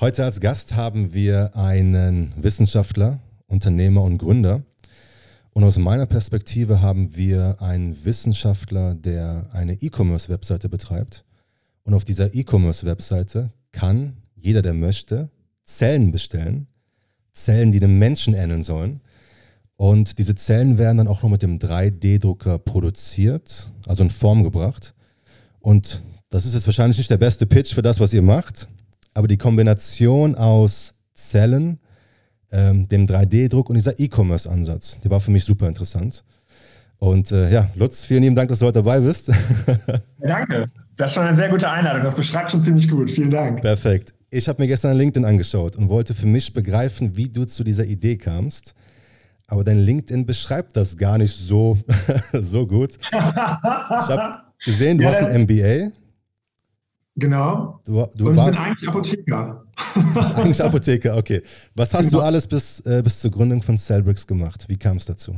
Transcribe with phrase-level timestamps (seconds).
[0.00, 4.62] Heute als Gast haben wir einen Wissenschaftler, Unternehmer und Gründer.
[5.50, 11.24] Und aus meiner Perspektive haben wir einen Wissenschaftler, der eine E-Commerce-Webseite betreibt.
[11.82, 15.30] Und auf dieser E-Commerce-Webseite kann jeder, der möchte,
[15.64, 16.68] Zellen bestellen.
[17.32, 19.00] Zellen, die den Menschen ähneln sollen.
[19.74, 24.94] Und diese Zellen werden dann auch noch mit dem 3D-Drucker produziert, also in Form gebracht.
[25.58, 28.68] Und das ist jetzt wahrscheinlich nicht der beste Pitch für das, was ihr macht,
[29.18, 31.80] aber die Kombination aus Zellen,
[32.52, 36.22] ähm, dem 3D-Druck und dieser E-Commerce-Ansatz, der war für mich super interessant.
[36.98, 39.28] Und äh, ja, Lutz, vielen lieben Dank, dass du heute dabei bist.
[40.20, 40.70] danke.
[40.96, 42.04] Das ist schon eine sehr gute Einladung.
[42.04, 43.10] Das beschreibt schon ziemlich gut.
[43.10, 43.60] Vielen Dank.
[43.60, 44.14] Perfekt.
[44.30, 47.86] Ich habe mir gestern LinkedIn angeschaut und wollte für mich begreifen, wie du zu dieser
[47.86, 48.72] Idee kamst.
[49.48, 51.76] Aber dein LinkedIn beschreibt das gar nicht so,
[52.32, 52.96] so gut.
[53.02, 55.90] Ich habe gesehen, du ja, hast ein MBA.
[57.18, 57.80] Genau.
[57.84, 59.64] Du, du Und ich bin eigentlich Apotheker.
[60.36, 61.42] eigentlich Apotheker, okay.
[61.74, 62.18] Was hast genau.
[62.18, 64.66] du alles bis, äh, bis zur Gründung von Cellbricks gemacht?
[64.68, 65.36] Wie kam es dazu?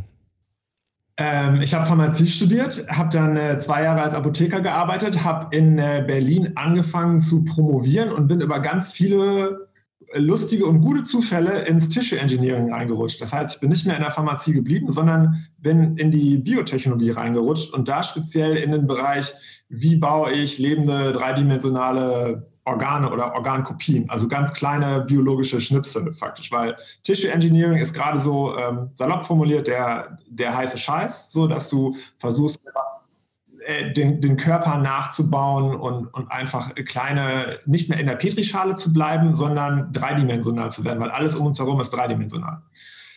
[1.17, 5.79] Ähm, ich habe Pharmazie studiert, habe dann äh, zwei Jahre als Apotheker gearbeitet, habe in
[5.79, 9.70] äh, Berlin angefangen zu promovieren und bin über ganz viele
[10.15, 13.21] lustige und gute Zufälle ins Tissue Engineering reingerutscht.
[13.21, 17.11] Das heißt, ich bin nicht mehr in der Pharmazie geblieben, sondern bin in die Biotechnologie
[17.11, 19.33] reingerutscht und da speziell in den Bereich,
[19.69, 26.77] wie baue ich lebende dreidimensionale Organe oder Organkopien, also ganz kleine biologische Schnipsel faktisch, weil
[27.03, 31.97] Tissue Engineering ist gerade so ähm, salopp formuliert der, der heiße Scheiß, so dass du
[32.19, 32.61] versuchst,
[33.93, 39.35] den, den Körper nachzubauen und, und einfach kleine, nicht mehr in der Petrischale zu bleiben,
[39.35, 42.63] sondern dreidimensional zu werden, weil alles um uns herum ist dreidimensional.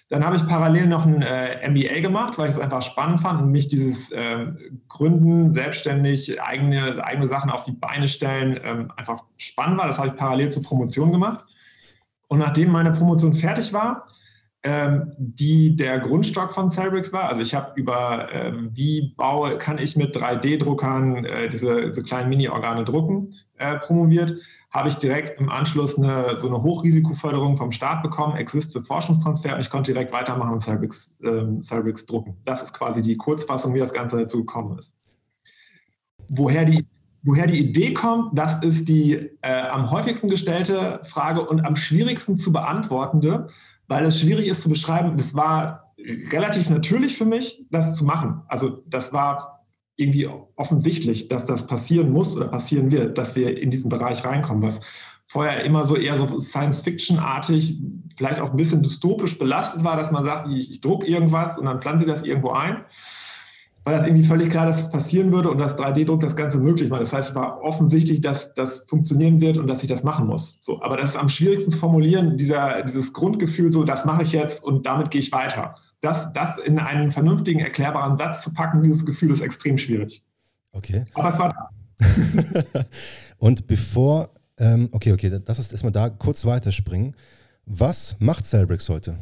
[0.09, 3.41] Dann habe ich parallel noch ein äh, MBA gemacht, weil ich es einfach spannend fand
[3.41, 4.45] und mich dieses äh,
[4.87, 9.87] Gründen, selbstständig, eigene, eigene Sachen auf die Beine stellen, ähm, einfach spannend war.
[9.87, 11.45] Das habe ich parallel zur Promotion gemacht.
[12.27, 14.07] Und nachdem meine Promotion fertig war,
[15.17, 17.27] die der Grundstock von Celbrix war.
[17.27, 22.29] Also ich habe über, ähm, wie baue, kann ich mit 3D-Druckern äh, diese, diese, kleinen
[22.29, 24.35] Mini-Organe drucken, äh, promoviert.
[24.71, 29.53] Habe ich direkt im Anschluss eine, so eine Hochrisikoförderung vom Staat bekommen, Exist für Forschungstransfer
[29.53, 32.37] und ich konnte direkt weitermachen und Celbrix, ähm, Celbrix drucken.
[32.45, 34.95] Das ist quasi die Kurzfassung, wie das Ganze dazu gekommen ist.
[36.29, 36.87] Woher die
[37.25, 42.37] Woher die Idee kommt, das ist die äh, am häufigsten gestellte Frage und am schwierigsten
[42.37, 43.47] zu beantwortende,
[43.87, 45.17] weil es schwierig ist zu beschreiben.
[45.17, 45.93] Das war
[46.31, 48.41] relativ natürlich für mich, das zu machen.
[48.47, 53.69] Also das war irgendwie offensichtlich, dass das passieren muss oder passieren wird, dass wir in
[53.69, 54.79] diesen Bereich reinkommen, was
[55.27, 57.79] vorher immer so eher so Science-Fiction-artig,
[58.15, 61.65] vielleicht auch ein bisschen dystopisch belastet war, dass man sagt, ich, ich drucke irgendwas und
[61.65, 62.83] dann pflanze ich das irgendwo ein
[63.83, 66.89] war das irgendwie völlig klar, dass das passieren würde und dass 3D-Druck das Ganze möglich
[66.89, 67.01] macht.
[67.01, 70.59] Das heißt, es war offensichtlich, dass das funktionieren wird und dass ich das machen muss.
[70.61, 74.31] So, aber das ist am schwierigsten zu formulieren, dieser, dieses Grundgefühl, so, das mache ich
[74.31, 75.75] jetzt und damit gehe ich weiter.
[75.99, 80.23] Das, das in einen vernünftigen, erklärbaren Satz zu packen, dieses Gefühl ist extrem schwierig.
[80.71, 81.05] Okay.
[81.13, 81.69] Aber es war da.
[83.37, 87.15] und bevor, ähm, okay, okay, das ist erstmal da, kurz weiterspringen.
[87.65, 89.17] Was macht Cellbrix heute?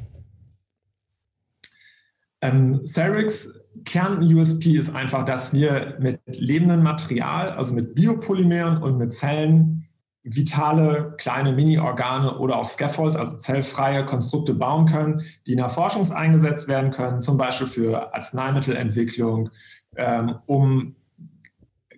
[2.41, 3.49] Ähm, Cellbrix
[3.85, 9.87] Kern-USP ist einfach, dass wir mit lebendem Material, also mit Biopolymeren und mit Zellen,
[10.23, 16.09] vitale kleine Mini-Organe oder auch Scaffolds, also zellfreie Konstrukte bauen können, die in der Forschung
[16.11, 19.49] eingesetzt werden können, zum Beispiel für Arzneimittelentwicklung,
[19.95, 20.95] ähm, um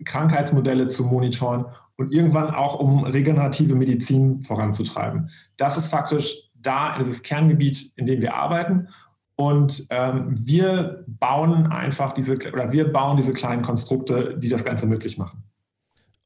[0.06, 1.66] Krankheitsmodelle zu monitoren
[1.98, 5.30] und irgendwann auch um regenerative Medizin voranzutreiben.
[5.58, 8.88] Das ist faktisch da dieses Kerngebiet, in dem wir arbeiten.
[9.36, 14.86] Und ähm, wir bauen einfach diese, oder wir bauen diese kleinen Konstrukte, die das Ganze
[14.86, 15.44] möglich machen.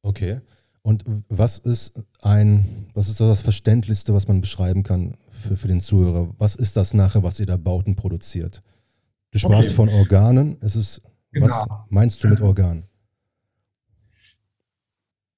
[0.01, 0.41] Okay.
[0.81, 5.81] Und was ist ein, was ist das Verständlichste, was man beschreiben kann für, für den
[5.81, 6.29] Zuhörer?
[6.38, 8.62] Was ist das nachher, was ihr da baut und produziert?
[9.31, 9.75] Du sprachst okay.
[9.75, 10.57] von Organen.
[10.62, 11.01] Es ist,
[11.31, 11.47] genau.
[11.47, 12.84] was meinst du mit Organen?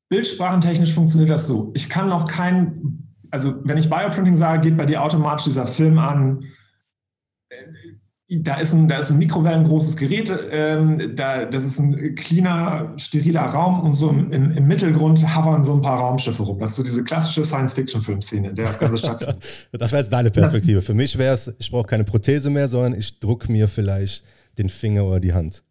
[0.10, 1.72] Bildsprachentechnisch funktioniert das so.
[1.76, 6.00] Ich kann noch kein, also wenn ich Bioprinting sage, geht bei dir automatisch dieser Film
[6.00, 6.44] an,
[8.30, 13.42] da ist ein, da ist ein mikrowellengroßes Gerät, ähm, da, das ist ein cleaner, steriler
[13.42, 16.60] Raum und so im, im, Mittelgrund hovern so ein paar Raumschiffe rum.
[16.60, 19.44] Das ist so diese klassische Science-Fiction-Filmszene, in der das Ganze stattfindet.
[19.72, 20.84] das wäre jetzt deine Perspektive.
[20.84, 24.24] Für mich wäre es, ich brauche keine Prothese mehr, sondern ich drucke mir vielleicht
[24.60, 25.64] den Finger oder die Hand.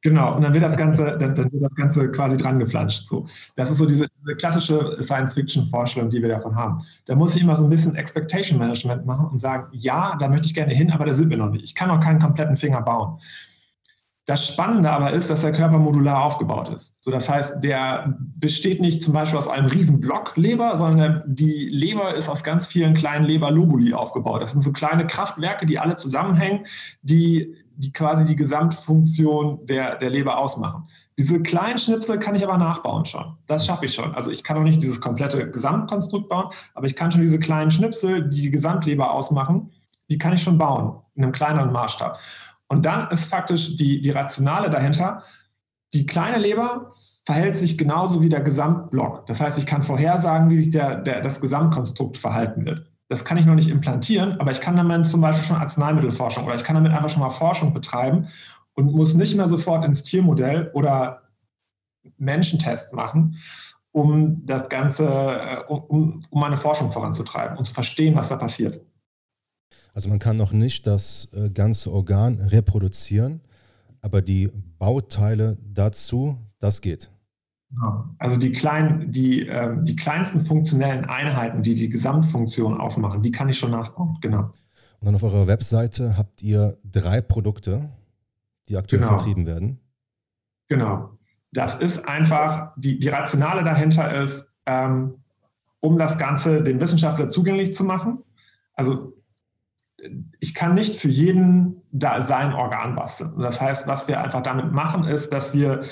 [0.00, 3.08] Genau, und dann wird das Ganze, dann, dann wird das Ganze quasi dran geflanscht.
[3.08, 3.26] So.
[3.56, 6.78] Das ist so diese, diese klassische Science-Fiction-Vorstellung, die wir davon haben.
[7.06, 10.46] Da muss ich immer so ein bisschen Expectation Management machen und sagen, ja, da möchte
[10.46, 11.64] ich gerne hin, aber da sind wir noch nicht.
[11.64, 13.18] Ich kann noch keinen kompletten Finger bauen.
[14.28, 17.02] Das Spannende aber ist, dass der Körper modular aufgebaut ist.
[17.02, 21.70] So, das heißt, der besteht nicht zum Beispiel aus einem riesen Block Leber, sondern die
[21.70, 24.42] Leber ist aus ganz vielen kleinen Leberlobuli aufgebaut.
[24.42, 26.66] Das sind so kleine Kraftwerke, die alle zusammenhängen,
[27.00, 30.88] die, die quasi die Gesamtfunktion der, der Leber ausmachen.
[31.16, 33.36] Diese kleinen Schnipsel kann ich aber nachbauen schon.
[33.46, 34.14] Das schaffe ich schon.
[34.14, 37.70] Also ich kann auch nicht dieses komplette Gesamtkonstrukt bauen, aber ich kann schon diese kleinen
[37.70, 39.72] Schnipsel, die die Gesamtleber ausmachen,
[40.10, 42.18] die kann ich schon bauen in einem kleineren Maßstab.
[42.68, 45.22] Und dann ist faktisch die, die Rationale dahinter,
[45.92, 46.90] die kleine Leber
[47.24, 49.26] verhält sich genauso wie der Gesamtblock.
[49.26, 52.90] Das heißt, ich kann vorhersagen, wie sich der, der, das Gesamtkonstrukt verhalten wird.
[53.08, 56.54] Das kann ich noch nicht implantieren, aber ich kann damit zum Beispiel schon Arzneimittelforschung oder
[56.54, 58.28] ich kann damit einfach schon mal Forschung betreiben
[58.74, 61.22] und muss nicht mehr sofort ins Tiermodell oder
[62.18, 63.36] Menschentests machen,
[63.92, 68.80] um das Ganze, äh, um, um meine Forschung voranzutreiben und zu verstehen, was da passiert.
[69.94, 73.40] Also man kann noch nicht das äh, ganze Organ reproduzieren,
[74.00, 77.10] aber die Bauteile dazu, das geht.
[78.18, 83.48] Also die, kleinen, die, äh, die kleinsten funktionellen Einheiten, die die Gesamtfunktion ausmachen, die kann
[83.48, 84.54] ich schon nachbauen, genau.
[85.00, 87.90] Und dann auf eurer Webseite habt ihr drei Produkte,
[88.68, 89.16] die aktuell genau.
[89.16, 89.80] vertrieben werden.
[90.68, 91.10] Genau.
[91.52, 95.22] Das ist einfach, die, die Rationale dahinter ist, ähm,
[95.80, 98.18] um das Ganze dem Wissenschaftler zugänglich zu machen.
[98.74, 99.14] Also
[100.40, 103.38] ich kann nicht für jeden da sein Organ basteln.
[103.38, 105.84] Das heißt, was wir einfach damit machen, ist, dass wir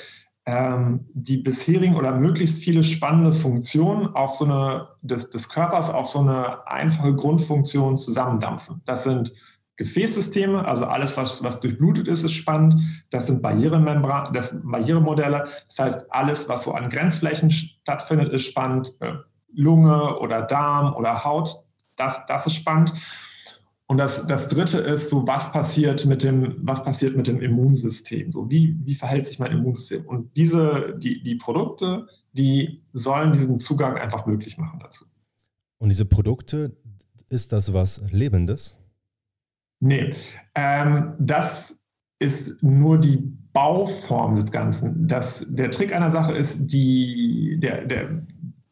[0.48, 6.20] die bisherigen oder möglichst viele spannende Funktionen auf so eine, des, des Körpers auf so
[6.20, 8.80] eine einfache Grundfunktion zusammendampfen.
[8.84, 9.32] Das sind
[9.74, 12.80] Gefäßsysteme, also alles, was, was durchblutet ist, ist spannend.
[13.10, 15.48] Das sind Barrieremembran, das sind Barrieremodelle.
[15.68, 18.94] Das heißt, alles, was so an Grenzflächen stattfindet, ist spannend.
[19.00, 19.14] Äh,
[19.52, 21.56] Lunge oder Darm oder Haut,
[21.96, 22.92] das, das ist spannend.
[23.88, 28.32] Und das, das dritte ist so, was passiert mit dem, was passiert mit dem Immunsystem?
[28.32, 30.04] So, wie, wie verhält sich mein Immunsystem?
[30.06, 35.04] Und diese, die, die Produkte, die sollen diesen Zugang einfach möglich machen dazu.
[35.78, 36.76] Und diese Produkte,
[37.28, 38.76] ist das was Lebendes?
[39.80, 40.14] Nee,
[40.54, 41.78] ähm, das
[42.18, 43.18] ist nur die
[43.52, 45.06] Bauform des Ganzen.
[45.08, 48.22] Das, der Trick einer Sache ist, die, der, der,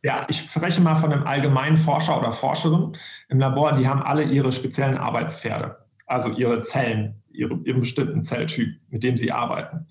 [0.04, 2.92] ja, ich spreche mal von einem allgemeinen Forscher oder Forscherin
[3.30, 8.78] im Labor, die haben alle ihre speziellen Arbeitspferde, also ihre Zellen, ihre, ihren bestimmten Zelltyp,
[8.90, 9.86] mit dem sie arbeiten.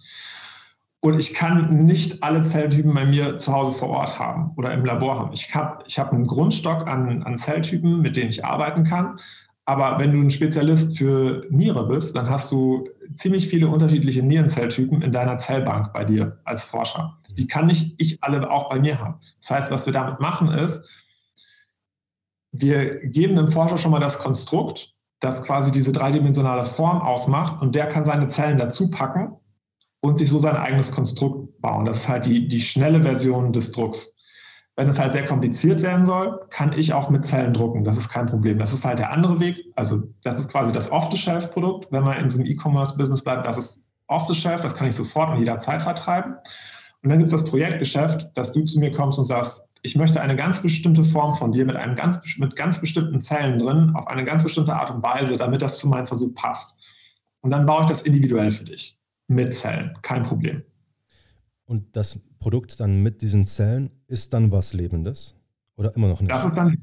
[0.99, 4.85] Und ich kann nicht alle Zelltypen bei mir zu Hause vor Ort haben oder im
[4.85, 5.33] Labor haben.
[5.33, 9.17] Ich habe ich hab einen Grundstock an, an Zelltypen, mit denen ich arbeiten kann.
[9.65, 15.01] Aber wenn du ein Spezialist für Niere bist, dann hast du ziemlich viele unterschiedliche Nierenzelltypen
[15.01, 17.17] in deiner Zellbank bei dir als Forscher.
[17.37, 19.19] Die kann nicht ich alle auch bei mir haben.
[19.41, 20.83] Das heißt, was wir damit machen ist,
[22.51, 27.75] wir geben dem Forscher schon mal das Konstrukt, das quasi diese dreidimensionale Form ausmacht und
[27.75, 29.37] der kann seine Zellen dazu packen
[30.01, 31.85] und sich so sein eigenes Konstrukt bauen.
[31.85, 34.12] Das ist halt die, die schnelle Version des Drucks.
[34.75, 37.83] Wenn es halt sehr kompliziert werden soll, kann ich auch mit Zellen drucken.
[37.83, 38.57] Das ist kein Problem.
[38.57, 39.57] Das ist halt der andere Weg.
[39.75, 41.91] Also das ist quasi das Off-the-Shelf-Produkt.
[41.91, 44.61] Wenn man in diesem E-Commerce-Business bleibt, das ist Off-the-Shelf.
[44.61, 46.35] Das kann ich sofort und jederzeit vertreiben.
[47.03, 50.21] Und dann gibt es das Projektgeschäft, dass du zu mir kommst und sagst, ich möchte
[50.21, 54.07] eine ganz bestimmte Form von dir mit, einem ganz, mit ganz bestimmten Zellen drin, auf
[54.07, 56.73] eine ganz bestimmte Art und Weise, damit das zu meinem Versuch passt.
[57.41, 58.97] Und dann baue ich das individuell für dich
[59.27, 59.97] mit Zellen.
[60.01, 60.63] Kein Problem.
[61.65, 65.33] Und das Produkt dann mit diesen Zellen ist dann was Lebendes
[65.77, 66.29] oder immer noch nicht?
[66.29, 66.77] Das ist dann,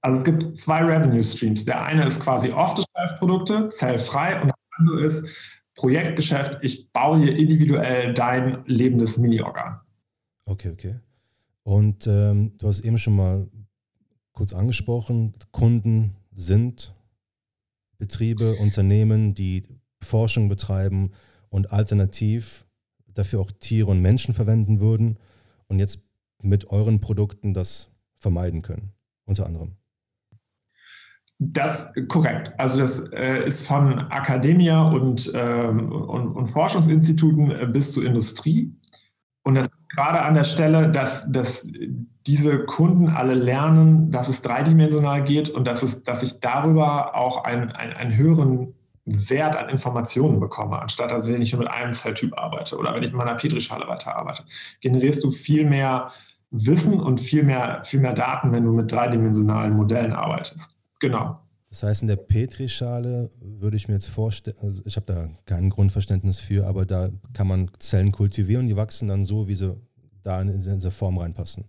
[0.00, 1.64] also es gibt zwei Revenue Streams.
[1.64, 5.24] Der eine ist quasi Off-the-Shelf-Produkte, zellfrei, und der andere ist
[5.76, 6.58] Projektgeschäft.
[6.62, 9.78] Ich baue dir individuell dein lebendes Mini-Organ.
[10.46, 10.96] Okay, okay.
[11.62, 13.46] Und ähm, du hast eben schon mal
[14.32, 16.92] kurz angesprochen, Kunden sind
[17.98, 19.62] Betriebe, Unternehmen, die
[20.02, 21.12] Forschung betreiben
[21.50, 22.64] und alternativ
[23.18, 25.18] dafür auch Tiere und Menschen verwenden würden
[25.66, 26.00] und jetzt
[26.42, 28.92] mit euren Produkten das vermeiden können,
[29.26, 29.72] unter anderem.
[31.40, 32.52] Das korrekt.
[32.58, 38.74] Also das äh, ist von Akademia und, ähm, und, und, Forschungsinstituten äh, bis zur Industrie.
[39.44, 41.64] Und das ist gerade an der Stelle, dass, dass
[42.26, 47.44] diese Kunden alle lernen, dass es dreidimensional geht und dass, es, dass ich darüber auch
[47.44, 48.74] einen, einen, einen höheren
[49.08, 53.02] Wert an Informationen bekomme, anstatt dass wenn ich nur mit einem Zelltyp arbeite oder wenn
[53.02, 54.44] ich mit meiner Petrischale weiterarbeite,
[54.80, 56.12] generierst du viel mehr
[56.50, 60.70] Wissen und viel mehr, viel mehr Daten, wenn du mit dreidimensionalen Modellen arbeitest.
[61.00, 61.38] Genau.
[61.70, 65.68] Das heißt, in der Petrischale würde ich mir jetzt vorstellen, also ich habe da kein
[65.68, 69.76] Grundverständnis für, aber da kann man Zellen kultivieren, die wachsen dann so, wie sie
[70.22, 71.64] da in, diese Form reinpassen.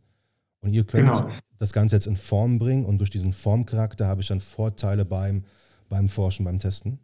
[0.62, 1.30] Und ihr könnt genau.
[1.58, 5.44] das Ganze jetzt in Form bringen und durch diesen Formcharakter habe ich dann Vorteile beim,
[5.90, 7.00] beim Forschen, beim Testen?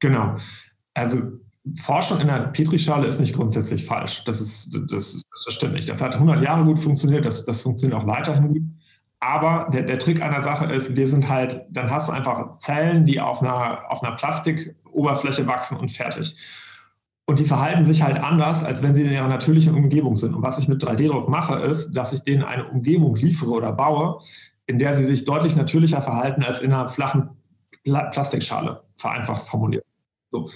[0.00, 0.36] Genau.
[0.94, 1.18] Also
[1.80, 4.22] Forschung in der Petrischale ist nicht grundsätzlich falsch.
[4.24, 5.88] Das, ist, das, ist, das stimmt nicht.
[5.88, 8.62] Das hat 100 Jahre gut funktioniert, das, das funktioniert auch weiterhin gut.
[9.20, 13.06] Aber der, der Trick einer Sache ist, wir sind halt, dann hast du einfach Zellen,
[13.06, 16.36] die auf einer, auf einer Plastikoberfläche wachsen und fertig.
[17.26, 20.34] Und die verhalten sich halt anders, als wenn sie in ihrer natürlichen Umgebung sind.
[20.34, 24.20] Und was ich mit 3D-Druck mache, ist, dass ich denen eine Umgebung liefere oder baue,
[24.66, 27.30] in der sie sich deutlich natürlicher verhalten als in einer flachen
[27.84, 29.84] Plastikschale, vereinfacht formuliert.
[30.30, 30.50] So.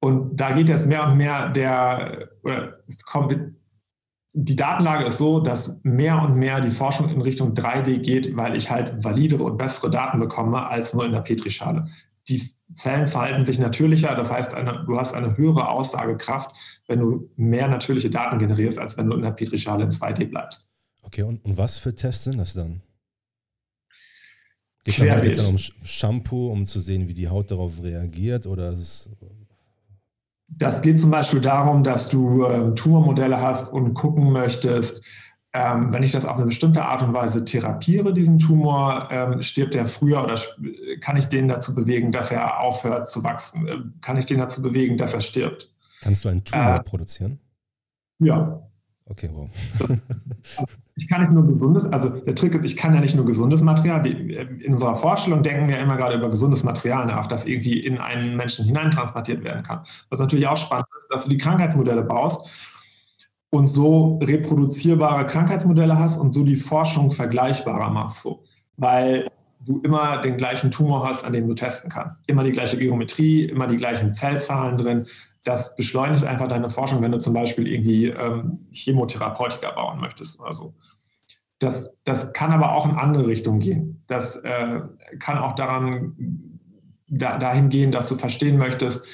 [0.00, 3.36] Und da geht jetzt mehr und mehr der, oder es kommt,
[4.32, 8.56] die Datenlage ist so, dass mehr und mehr die Forschung in Richtung 3D geht, weil
[8.56, 11.88] ich halt validere und bessere Daten bekomme als nur in der Petrischale.
[12.28, 16.54] Die Zellen verhalten sich natürlicher, das heißt, eine, du hast eine höhere Aussagekraft,
[16.86, 20.70] wenn du mehr natürliche Daten generierst, als wenn du in der Petrischale in 2D bleibst.
[21.02, 22.82] Okay, und, und was für Tests sind das dann?
[24.96, 28.46] Geht es dann um Shampoo, um zu sehen, wie die Haut darauf reagiert?
[28.46, 29.10] Oder ist
[30.48, 35.02] das geht zum Beispiel darum, dass du äh, Tumormodelle hast und gucken möchtest,
[35.54, 39.74] ähm, wenn ich das auf eine bestimmte Art und Weise therapiere, diesen Tumor, ähm, stirbt
[39.74, 40.38] er früher oder
[41.00, 43.68] kann ich den dazu bewegen, dass er aufhört zu wachsen?
[43.68, 45.70] Äh, kann ich den dazu bewegen, dass er stirbt?
[46.00, 47.38] Kannst du einen Tumor äh, produzieren?
[48.18, 48.62] Ja.
[49.10, 49.48] Okay, wow.
[50.96, 53.62] ich kann nicht nur gesundes, also der Trick ist, ich kann ja nicht nur gesundes
[53.62, 54.06] Material.
[54.06, 58.36] In unserer Vorstellung denken wir immer gerade über gesundes Material nach, das irgendwie in einen
[58.36, 59.80] Menschen hineintransportiert werden kann.
[60.10, 62.46] Was natürlich auch spannend ist, dass du die Krankheitsmodelle baust
[63.50, 68.22] und so reproduzierbare Krankheitsmodelle hast und so die Forschung vergleichbarer machst.
[68.22, 68.44] So.
[68.76, 69.30] Weil
[69.64, 72.20] du immer den gleichen Tumor hast, an dem du testen kannst.
[72.28, 75.06] Immer die gleiche Geometrie, immer die gleichen Zellzahlen drin,
[75.44, 80.52] das beschleunigt einfach deine Forschung, wenn du zum Beispiel irgendwie ähm, Chemotherapeutika bauen möchtest oder
[80.52, 80.74] so.
[81.58, 84.02] Das, das kann aber auch in andere Richtungen gehen.
[84.06, 84.80] Das äh,
[85.18, 86.58] kann auch daran,
[87.08, 89.04] da, dahin gehen, dass du verstehen möchtest,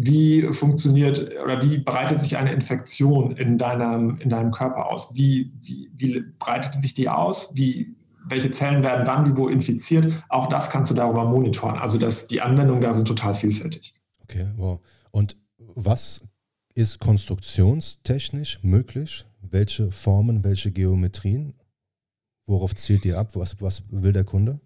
[0.00, 5.10] wie funktioniert oder wie breitet sich eine Infektion in deinem, in deinem Körper aus?
[5.14, 7.50] Wie, wie, wie breitet sich die aus?
[7.54, 10.22] Wie, welche Zellen werden wann wie wo infiziert?
[10.28, 11.78] Auch das kannst du darüber monitoren.
[11.78, 13.94] Also das, die Anwendungen da sind total vielfältig.
[14.22, 14.78] Okay, wow.
[15.10, 15.36] Und
[15.84, 16.22] was
[16.74, 19.24] ist konstruktionstechnisch möglich?
[19.40, 21.54] Welche Formen, welche Geometrien?
[22.46, 23.30] Worauf zielt ihr ab?
[23.34, 24.60] Was, was will der Kunde?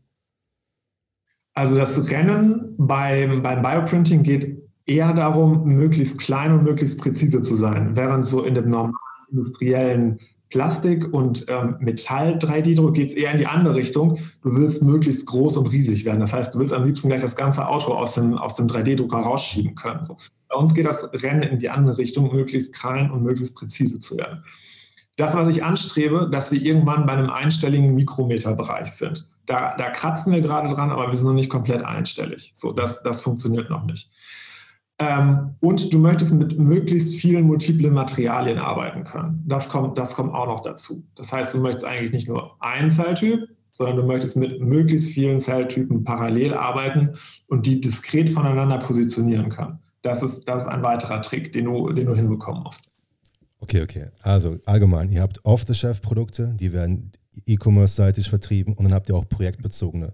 [1.54, 7.57] Also das Rennen beim, beim Bioprinting geht eher darum, möglichst klein und möglichst präzise zu
[7.57, 8.95] sein, während so in dem normalen
[9.31, 10.19] industriellen
[10.52, 14.18] Plastik und ähm, Metall 3D-Druck geht es eher in die andere Richtung.
[14.42, 16.21] Du willst möglichst groß und riesig werden.
[16.21, 19.16] Das heißt, du willst am liebsten gleich das ganze Auto aus dem, aus dem 3D-Drucker
[19.16, 20.04] rausschieben können.
[20.04, 20.18] So.
[20.50, 24.18] Bei uns geht das Rennen in die andere Richtung, möglichst klein und möglichst präzise zu
[24.18, 24.44] werden.
[25.16, 29.26] Das, was ich anstrebe, dass wir irgendwann bei einem einstelligen Mikrometerbereich sind.
[29.47, 32.50] Da, da kratzen wir gerade dran, aber wir sind noch nicht komplett einstellig.
[32.52, 34.11] So, das, das funktioniert noch nicht.
[35.02, 39.42] Ähm, und du möchtest mit möglichst vielen multiplen Materialien arbeiten können.
[39.47, 41.02] Das kommt, das kommt auch noch dazu.
[41.16, 45.40] Das heißt, du möchtest eigentlich nicht nur einen Zelltyp, sondern du möchtest mit möglichst vielen
[45.40, 47.16] Zelltypen parallel arbeiten
[47.49, 49.80] und die diskret voneinander positionieren können.
[50.02, 52.85] Das ist, das ist ein weiterer Trick, den du, den du hinbekommen musst.
[53.61, 54.06] Okay, okay.
[54.23, 57.12] Also allgemein, ihr habt Off-the-Shelf-Produkte, die werden
[57.47, 60.12] E-Commerce-seitig vertrieben und dann habt ihr auch projektbezogene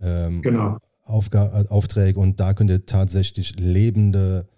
[0.00, 0.78] ähm, genau.
[1.12, 4.48] Aufga Aufträge und da könnt ihr tatsächlich lebende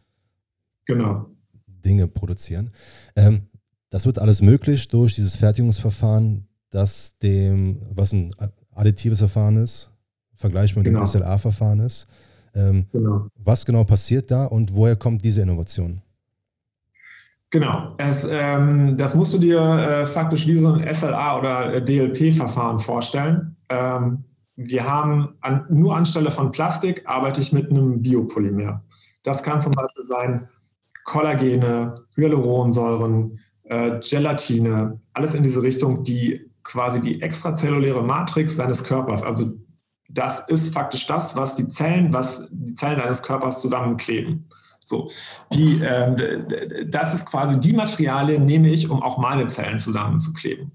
[0.86, 1.26] genau.
[1.66, 2.70] Dinge produzieren.
[3.16, 3.48] Ähm,
[3.90, 8.34] das wird alles möglich durch dieses Fertigungsverfahren, das dem, was ein
[8.72, 9.90] additives Verfahren ist,
[10.36, 11.04] vergleichbar mit genau.
[11.04, 12.06] dem SLA-Verfahren ist.
[12.54, 13.28] Ähm, genau.
[13.36, 16.02] Was genau passiert da und woher kommt diese Innovation?
[17.50, 21.84] Genau, es, ähm, das musst du dir äh, faktisch wie so ein SLA oder äh,
[21.84, 23.54] DLP-Verfahren vorstellen.
[23.68, 24.24] Ähm,
[24.56, 28.84] wir haben an, nur anstelle von Plastik arbeite ich mit einem Biopolymer.
[29.22, 30.48] Das kann zum Beispiel sein
[31.04, 39.22] Kollagene, Hyaluronsäuren, äh, Gelatine, alles in diese Richtung, die quasi die extrazelluläre Matrix seines Körpers,
[39.22, 39.52] also
[40.08, 44.48] das ist faktisch das, was die Zellen, was die Zellen deines Körpers zusammenkleben.
[44.84, 45.10] So,
[45.52, 50.72] die, äh, das ist quasi die Materialien, nehme ich, um auch meine Zellen zusammenzukleben.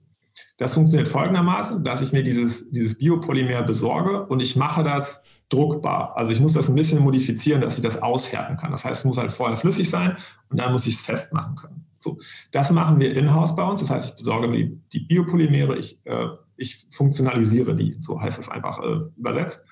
[0.60, 6.16] Das funktioniert folgendermaßen, dass ich mir dieses, dieses Biopolymer besorge und ich mache das druckbar.
[6.16, 8.72] Also ich muss das ein bisschen modifizieren, dass ich das aushärten kann.
[8.72, 10.18] Das heißt, es muss halt vorher flüssig sein
[10.50, 11.86] und dann muss ich es festmachen können.
[12.00, 12.20] So,
[12.52, 13.80] das machen wir in-house bei uns.
[13.80, 16.28] Das heißt, ich besorge mir die, Biopolymere, ich äh,
[16.60, 19.66] ich funktionalisiere die, so heißt es einfach äh, übersetzt.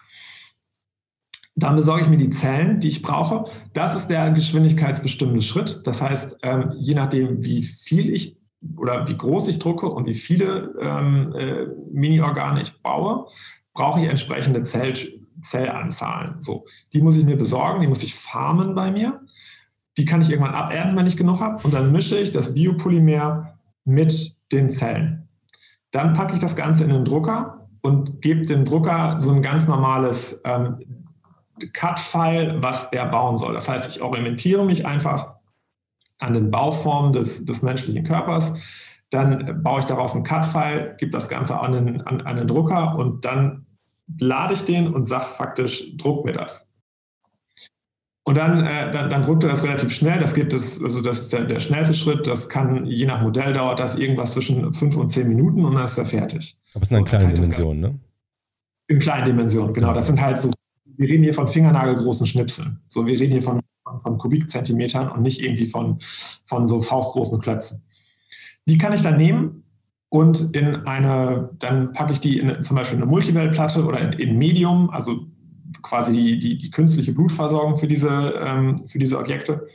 [1.55, 3.51] Dann besorge ich mir die Zellen, die ich brauche.
[3.73, 5.81] Das ist der geschwindigkeitsbestimmende Schritt.
[5.85, 8.36] Das heißt, ähm, je nachdem, wie viel ich
[8.75, 13.27] oder wie groß ich drucke und wie viele ähm, äh, Mini-Organe ich baue,
[13.73, 14.93] brauche ich entsprechende Zell
[15.41, 16.41] Zellanzahlen.
[16.41, 19.21] So, die muss ich mir besorgen, die muss ich farmen bei mir.
[19.97, 21.63] Die kann ich irgendwann abernten, wenn ich genug habe.
[21.63, 25.27] Und dann mische ich das Biopolymer mit den Zellen.
[25.91, 29.67] Dann packe ich das Ganze in den Drucker und gebe dem Drucker so ein ganz
[29.67, 30.79] normales ähm,
[31.73, 33.53] Cut-File, was der bauen soll.
[33.53, 35.36] Das heißt, ich orientiere mich einfach
[36.19, 38.53] an den Bauformen des, des menschlichen Körpers.
[39.09, 42.97] Dann baue ich daraus einen Cut-File, gebe das Ganze an den, an, an den Drucker
[42.97, 43.65] und dann
[44.19, 46.67] lade ich den und sage faktisch, druck mir das.
[48.27, 50.19] Und dann, äh, dann, dann, druckt er das relativ schnell.
[50.19, 52.27] Das gibt es, also das ist der, der, schnellste Schritt.
[52.27, 55.85] Das kann, je nach Modell dauert das irgendwas zwischen fünf und zehn Minuten und dann
[55.85, 56.57] ist er fertig.
[56.73, 57.99] Aber es sind dann kleine Dimensionen, ne?
[58.89, 59.93] In kleinen Dimensionen, genau.
[59.93, 60.51] Das sind halt so,
[60.97, 62.81] wir reden hier von fingernagelgroßen Schnipseln.
[62.89, 63.61] So, wir reden hier von,
[63.99, 65.99] von Kubikzentimetern und nicht irgendwie von,
[66.45, 67.83] von so faustgroßen Klötzen.
[68.67, 69.63] Die kann ich dann nehmen
[70.09, 74.37] und in eine, dann packe ich die in zum Beispiel eine Multivellplatte oder in, in
[74.37, 75.27] Medium, also
[75.81, 79.67] quasi die, die, die, künstliche Blutversorgung für diese, ähm, für diese Objekte.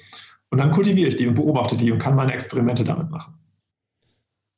[0.50, 3.34] Und dann kultiviere ich die und beobachte die und kann meine Experimente damit machen.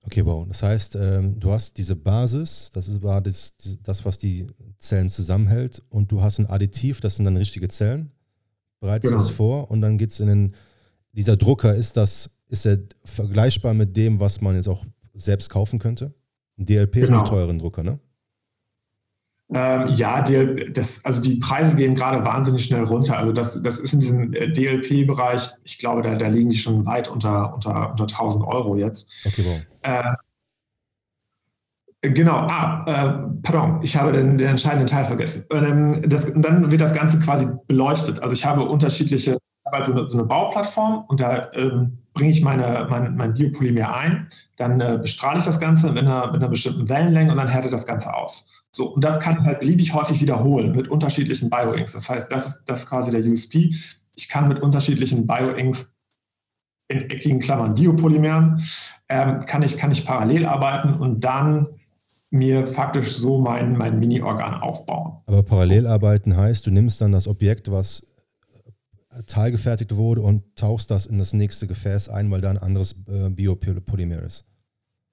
[0.07, 0.47] Okay, wow.
[0.47, 4.47] Das heißt, ähm, du hast diese Basis, das ist das, das, was die
[4.79, 8.11] Zellen zusammenhält, und du hast ein Additiv, das sind dann richtige Zellen,
[8.85, 9.25] bereitest genau.
[9.25, 10.55] das vor und dann geht es in den,
[11.13, 15.79] dieser Drucker, ist das, ist er vergleichbar mit dem, was man jetzt auch selbst kaufen
[15.79, 16.13] könnte?
[16.59, 17.05] Ein DLP genau.
[17.05, 17.99] ist ein teuren Drucker, ne?
[19.55, 23.17] Ähm, ja, DL, das, also die Preise gehen gerade wahnsinnig schnell runter.
[23.17, 26.85] Also das, das ist in diesem äh, DLP-Bereich, ich glaube, da, da liegen die schon
[26.87, 29.11] weit unter, unter, unter 1000 Euro jetzt.
[29.25, 29.61] Okay, wow.
[29.83, 30.15] Äh,
[32.13, 35.45] Genau, ah, äh, pardon, ich habe den, den entscheidenden Teil vergessen.
[35.51, 38.23] Ähm, das, und dann wird das Ganze quasi beleuchtet.
[38.23, 42.87] Also ich habe unterschiedliche, also eine, so eine Bauplattform und da ähm, bringe ich meine,
[42.91, 46.89] mein, mein Biopolymer ein, dann äh, bestrahle ich das Ganze mit einer, mit einer bestimmten
[46.89, 48.49] Wellenlänge und dann härtet das Ganze aus.
[48.71, 51.93] So, und das kann ich halt beliebig häufig wiederholen mit unterschiedlichen Bioinks.
[51.93, 53.75] Das heißt, das ist, das ist quasi der USP.
[54.15, 55.95] Ich kann mit unterschiedlichen Bioinks
[56.89, 58.63] in eckigen Klammern Biopolymeren,
[59.09, 61.69] ähm, kann, ich, kann ich parallel arbeiten und dann
[62.35, 65.23] mir faktisch so mein, mein Mini-Organ aufbauen.
[65.27, 68.03] Aber parallel arbeiten heißt, du nimmst dann das Objekt, was
[69.27, 73.31] teilgefertigt wurde und tauchst das in das nächste Gefäß ein, weil da ein anderes äh,
[73.31, 74.45] Biopolymer ist.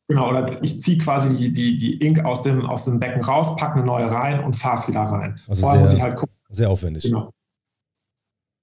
[0.08, 3.56] Genau, oder ich ziehe quasi die, die, die Ink aus dem, aus dem Becken raus,
[3.56, 5.40] packe eine neue rein und fahre es wieder rein.
[5.48, 6.36] Also Vorher sehr, muss ich halt gucken.
[6.50, 7.04] Sehr aufwendig.
[7.04, 7.30] Genau.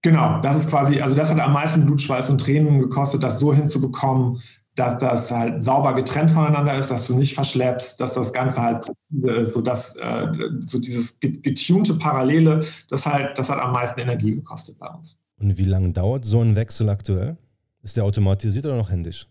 [0.03, 3.53] Genau, das ist quasi, also das hat am meisten Blutschweiß und Tränen gekostet, das so
[3.53, 4.41] hinzubekommen,
[4.79, 8.83] dass das halt sauber getrennt voneinander ist, dass du nicht verschleppst, dass das Ganze halt
[8.83, 10.29] präzise ist, sodass äh,
[10.61, 15.19] so dieses getunte Parallele, das halt, das hat am meisten Energie gekostet bei uns.
[15.41, 17.37] Und wie lange dauert so ein Wechsel aktuell?
[17.83, 19.29] Ist der automatisiert oder noch händisch?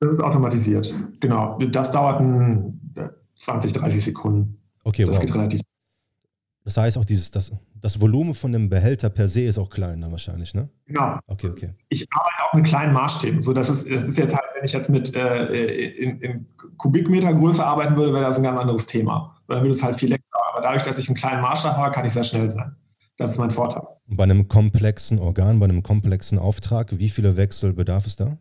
[0.00, 1.58] Das ist automatisiert, genau.
[1.58, 2.20] Das dauert
[3.36, 4.56] 20, 30 Sekunden.
[4.82, 5.24] Okay, das wow.
[5.24, 5.60] geht relativ.
[6.64, 10.10] Das heißt auch, dieses, das, das Volumen von dem Behälter per se ist auch kleiner
[10.10, 10.68] wahrscheinlich, ne?
[10.86, 11.18] Genau.
[11.26, 11.74] Okay, okay.
[11.88, 13.42] Ich arbeite auch mit kleinen Maßstäben.
[13.42, 17.32] So, das, ist, das ist jetzt halt, wenn ich jetzt mit äh, in, in Kubikmeter
[17.32, 19.34] Größe arbeiten würde, wäre das ein ganz anderes Thema.
[19.48, 20.22] Dann würde es halt viel länger.
[20.52, 22.76] Aber dadurch, dass ich einen kleinen Maßstab habe, kann ich sehr schnell sein.
[23.16, 23.82] Das ist mein Vorteil.
[24.06, 28.38] Bei einem komplexen Organ, bei einem komplexen Auftrag, wie viele Wechsel bedarf es da?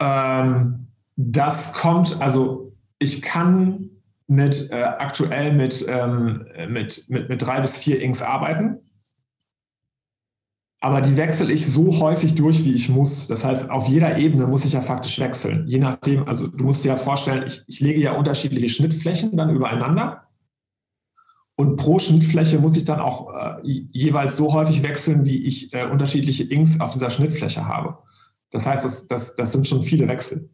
[0.00, 3.90] Ähm, das kommt, also ich kann
[4.30, 8.78] mit äh, aktuell mit, ähm, mit, mit, mit drei bis vier Inks arbeiten.
[10.78, 13.26] Aber die wechsle ich so häufig durch, wie ich muss.
[13.26, 15.66] Das heißt, auf jeder Ebene muss ich ja faktisch wechseln.
[15.66, 19.50] Je nachdem, also du musst dir ja vorstellen, ich, ich lege ja unterschiedliche Schnittflächen dann
[19.50, 20.28] übereinander.
[21.56, 25.86] Und pro Schnittfläche muss ich dann auch äh, jeweils so häufig wechseln, wie ich äh,
[25.86, 27.98] unterschiedliche Inks auf dieser Schnittfläche habe.
[28.50, 30.48] Das heißt, das, das, das sind schon viele Wechsel.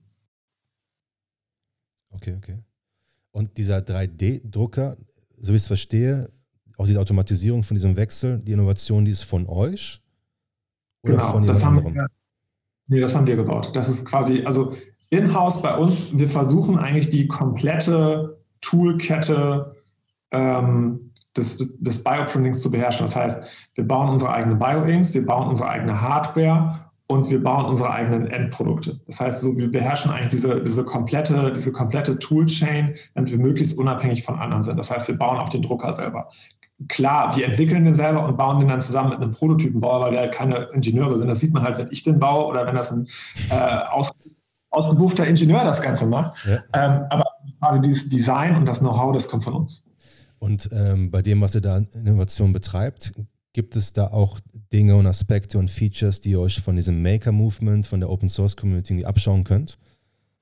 [2.10, 2.62] Okay, okay.
[3.37, 4.96] Und dieser 3D-Drucker,
[5.42, 6.31] so wie ich es verstehe,
[6.79, 10.01] auch diese Automatisierung von diesem Wechsel, die Innovation, die ist von euch?
[11.03, 11.94] Oder genau, von jemand das haben anderem?
[11.96, 12.07] Wir,
[12.87, 13.72] nee, das haben wir gebaut.
[13.75, 14.72] Das ist quasi, also
[15.11, 19.75] in-house bei uns, wir versuchen eigentlich die komplette Toolkette
[20.31, 23.05] ähm, des, des Bioprintings zu beherrschen.
[23.05, 23.42] Das heißt,
[23.75, 28.26] wir bauen unsere eigenen Bioinks, wir bauen unsere eigene Hardware und wir bauen unsere eigenen
[28.26, 28.98] Endprodukte.
[29.06, 33.78] Das heißt, so, wir beherrschen eigentlich diese, diese komplette, diese komplette Toolchain, damit wir möglichst
[33.78, 34.76] unabhängig von anderen sind.
[34.76, 36.28] Das heißt, wir bauen auch den Drucker selber.
[36.88, 40.18] Klar, wir entwickeln den selber und bauen den dann zusammen mit einem Prototypenbauer, weil wir
[40.18, 41.28] halt keine Ingenieure sind.
[41.28, 43.06] Das sieht man halt, wenn ich den baue oder wenn das ein
[43.50, 44.10] äh, aus,
[44.70, 46.44] ausgebuffter Ingenieur das Ganze macht.
[46.44, 46.56] Ja.
[46.74, 47.24] Ähm, aber
[47.60, 49.86] quasi dieses Design und das Know-how, das kommt von uns.
[50.38, 53.14] Und ähm, bei dem, was ihr da Innovation betreibt,
[53.56, 54.38] Gibt es da auch
[54.70, 59.44] Dinge und Aspekte und Features, die ihr euch von diesem Maker-Movement, von der Open-Source-Community abschauen
[59.44, 59.78] könnt?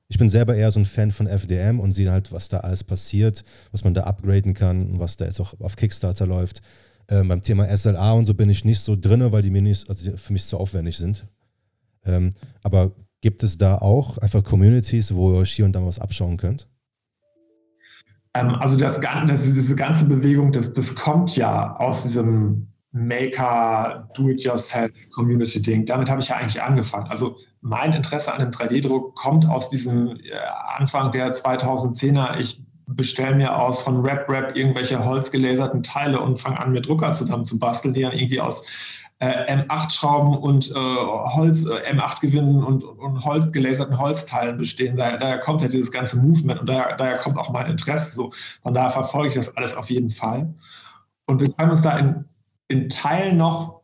[0.09, 2.83] Ich bin selber eher so ein Fan von FDM und sehe halt, was da alles
[2.83, 6.61] passiert, was man da upgraden kann und was da jetzt auch auf Kickstarter läuft.
[7.07, 9.89] Ähm, beim Thema SLA und so bin ich nicht so drin, weil die mir nicht,
[9.89, 11.25] also für mich zu aufwendig sind.
[12.05, 16.01] Ähm, aber gibt es da auch einfach Communities, wo ihr euch hier und da was
[16.01, 16.67] abschauen könnt?
[18.35, 25.85] Ähm, also das, das, diese ganze Bewegung, das, das kommt ja aus diesem Maker, Do-it-yourself-Community-Ding.
[25.85, 27.09] Damit habe ich ja eigentlich angefangen.
[27.09, 30.31] Also mein Interesse an dem 3D-Druck kommt aus diesem äh,
[30.77, 32.39] Anfang der 2010er.
[32.39, 37.45] Ich bestelle mir aus von RapRap irgendwelche holzgelaserten Teile und fange an, mir Drucker zusammen
[37.45, 38.63] zu basteln, die dann irgendwie aus
[39.19, 44.97] äh, M8-Schrauben und äh, Holz, äh, M8-Gewinnen und, und Holz, Holzteilen bestehen.
[44.97, 48.33] Daher, daher, kommt ja dieses ganze Movement und daher, daher kommt auch mein Interesse so.
[48.63, 50.55] Von daher verfolge ich das alles auf jeden Fall.
[51.27, 52.25] Und wir können uns da in,
[52.75, 53.83] in Teilen noch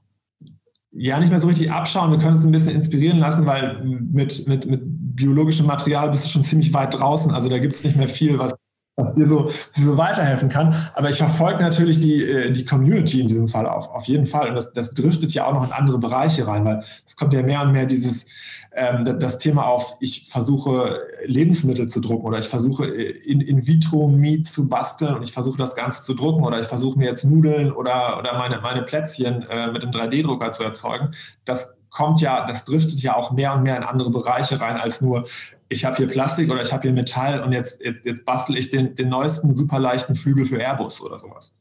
[0.93, 2.11] ja nicht mehr so richtig abschauen.
[2.11, 6.29] Wir können uns ein bisschen inspirieren lassen, weil mit, mit, mit biologischem Material bist du
[6.29, 7.33] schon ziemlich weit draußen.
[7.33, 8.55] Also da gibt es nicht mehr viel, was
[9.01, 10.75] was dir so, so weiterhelfen kann.
[10.95, 14.51] Aber ich verfolge natürlich die, äh, die Community in diesem Fall auf, auf jeden Fall.
[14.51, 17.43] Und das, das driftet ja auch noch in andere Bereiche rein, weil es kommt ja
[17.43, 18.27] mehr und mehr dieses,
[18.73, 23.67] ähm, das Thema auf, ich versuche Lebensmittel zu drucken oder ich versuche äh, in, in
[23.67, 27.07] vitro Meat zu basteln und ich versuche das Ganze zu drucken oder ich versuche mir
[27.07, 31.11] jetzt Nudeln oder, oder meine, meine Plätzchen äh, mit dem 3D-Drucker zu erzeugen.
[31.45, 35.01] Das kommt ja, das driftet ja auch mehr und mehr in andere Bereiche rein als
[35.01, 35.25] nur,
[35.71, 38.69] ich habe hier Plastik oder ich habe hier Metall und jetzt, jetzt, jetzt bastel ich
[38.69, 41.55] den, den neuesten super leichten Flügel für Airbus oder sowas.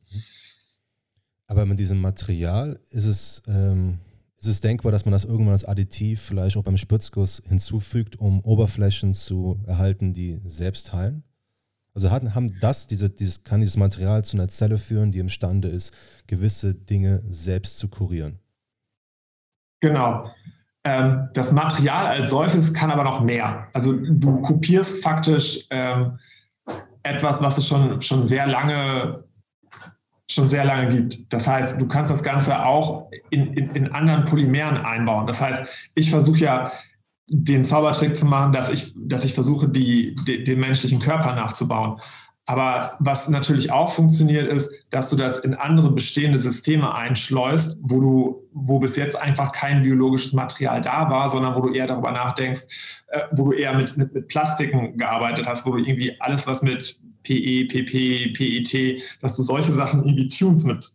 [1.48, 4.00] Aber mit diesem Material ist es, ähm,
[4.40, 8.42] ist es denkbar, dass man das irgendwann als Additiv vielleicht auch beim Spritzguss hinzufügt, um
[8.42, 11.24] Oberflächen zu erhalten, die selbst heilen?
[11.94, 15.68] Also hat, haben das, diese, dieses, kann dieses Material zu einer Zelle führen, die imstande
[15.68, 15.94] ist,
[16.26, 18.40] gewisse Dinge selbst zu kurieren?
[19.82, 20.32] Genau.
[20.84, 23.68] Ähm, das Material als solches kann aber noch mehr.
[23.74, 26.20] Also du kopierst faktisch ähm,
[27.04, 29.24] etwas, was es schon, schon sehr lange
[30.32, 31.34] schon sehr lange gibt.
[31.34, 35.26] Das heißt, du kannst das Ganze auch in, in, in anderen Polymeren einbauen.
[35.26, 35.66] Das heißt,
[35.96, 36.72] ich versuche ja
[37.32, 42.00] den Zaubertrick zu machen, dass ich, dass ich versuche, die, die, den menschlichen Körper nachzubauen.
[42.50, 48.00] Aber was natürlich auch funktioniert, ist, dass du das in andere bestehende Systeme einschleust, wo
[48.00, 52.10] du, wo bis jetzt einfach kein biologisches Material da war, sondern wo du eher darüber
[52.10, 52.62] nachdenkst,
[53.10, 56.64] äh, wo du eher mit, mit, mit Plastiken gearbeitet hast, wo du irgendwie alles, was
[56.64, 60.92] mit PE, PP, PET, dass du solche Sachen irgendwie tunes mit,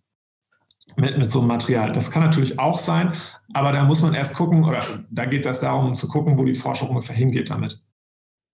[0.96, 1.92] mit, mit so einem Material.
[1.92, 3.12] Das kann natürlich auch sein,
[3.52, 6.44] aber da muss man erst gucken, oder da geht es erst darum zu gucken, wo
[6.44, 7.80] die Forschung ungefähr hingeht damit.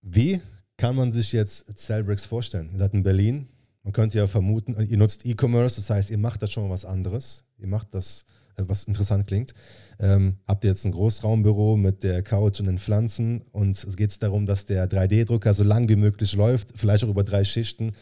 [0.03, 0.43] Wie
[0.81, 2.71] kann man sich jetzt Cellbricks vorstellen?
[2.73, 3.49] Ihr seid in Berlin.
[3.83, 7.45] Man könnte ja vermuten, ihr nutzt E-Commerce, das heißt, ihr macht das schon was anderes.
[7.59, 8.25] Ihr macht das,
[8.57, 9.53] äh, was interessant klingt.
[9.99, 14.23] Ähm, habt ihr jetzt ein Großraumbüro mit der Couch und den Pflanzen und es geht
[14.23, 17.93] darum, dass der 3D-Drucker so lang wie möglich läuft, vielleicht auch über drei Schichten.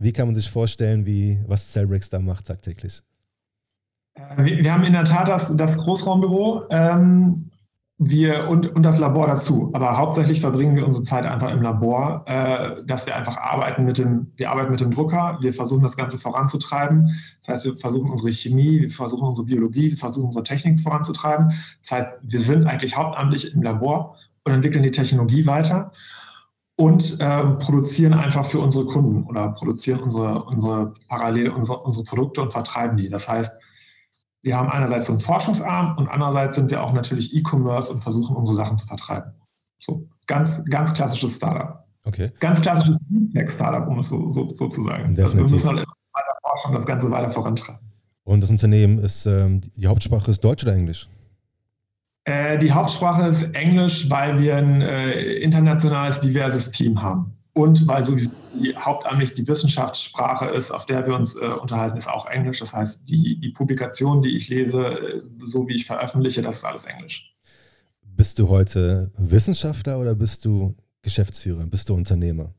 [0.00, 3.02] Wie kann man sich vorstellen, wie, was Cellbricks da macht tagtäglich?
[4.14, 6.64] Äh, wir, wir haben in der Tat das, das Großraumbüro.
[6.70, 7.52] Ähm,
[7.98, 9.70] wir und, und das Labor dazu.
[9.72, 13.98] Aber hauptsächlich verbringen wir unsere Zeit einfach im Labor, äh, dass wir einfach arbeiten mit
[13.98, 17.14] dem, wir arbeiten mit dem Drucker, wir versuchen das Ganze voranzutreiben.
[17.40, 21.52] Das heißt, wir versuchen unsere Chemie, wir versuchen unsere Biologie, wir versuchen unsere Technik voranzutreiben.
[21.82, 25.92] Das heißt, wir sind eigentlich hauptamtlich im Labor und entwickeln die Technologie weiter
[26.76, 32.42] und ähm, produzieren einfach für unsere Kunden oder produzieren unsere, unsere parallel unsere, unsere Produkte
[32.42, 33.08] und vertreiben die.
[33.08, 33.52] Das heißt,
[34.44, 38.36] wir haben einerseits so einen Forschungsarm und andererseits sind wir auch natürlich E-Commerce und versuchen
[38.36, 39.32] unsere Sachen zu vertreiben.
[39.78, 41.84] So ganz, ganz klassisches Startup.
[42.04, 42.30] Okay.
[42.40, 42.98] Ganz klassisches
[43.32, 45.18] Tech-Startup, um es so, so, so zu sagen.
[45.18, 47.80] Also wir müssen halt immer weiter forschen und das Ganze weiter vorantreiben.
[48.24, 51.08] Und das Unternehmen ist, ähm, die Hauptsprache ist Deutsch oder Englisch?
[52.24, 58.02] Äh, die Hauptsprache ist Englisch, weil wir ein äh, internationales, diverses Team haben und weil
[58.04, 62.60] sowieso die hauptamtlich die Wissenschaftssprache ist, auf der wir uns äh, unterhalten, ist auch Englisch.
[62.60, 66.64] Das heißt, die, die Publikationen, die ich lese, äh, so wie ich veröffentliche, das ist
[66.64, 67.32] alles Englisch.
[68.02, 71.66] Bist du heute Wissenschaftler oder bist du Geschäftsführer?
[71.66, 72.54] Bist du Unternehmer?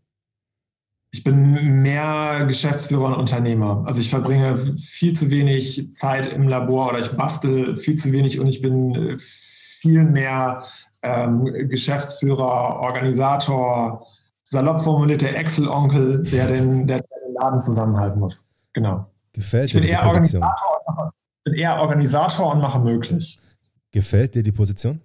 [1.11, 3.83] Ich bin mehr Geschäftsführer und Unternehmer.
[3.85, 8.39] Also ich verbringe viel zu wenig Zeit im Labor oder ich bastel viel zu wenig
[8.39, 10.63] und ich bin äh, viel mehr
[11.03, 14.05] ähm, Geschäftsführer, Organisator,
[14.45, 18.47] salopp formuliert der Excel-Onkel, der den, der den Laden zusammenhalten muss.
[18.73, 19.05] Genau.
[19.33, 20.43] Gefällt dir die Position?
[20.43, 23.39] Ich bin eher Organisator und mache möglich.
[23.91, 25.01] Gefällt dir die Position?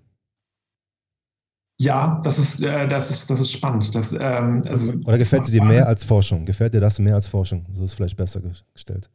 [1.79, 3.95] Ja, das ist, äh, das ist, das ist spannend.
[3.95, 6.45] Das, ähm, also, Oder gefällt dir die mehr als Forschung?
[6.45, 7.65] Gefällt dir das mehr als Forschung?
[7.73, 8.43] So ist es vielleicht besser
[8.75, 9.09] gestellt.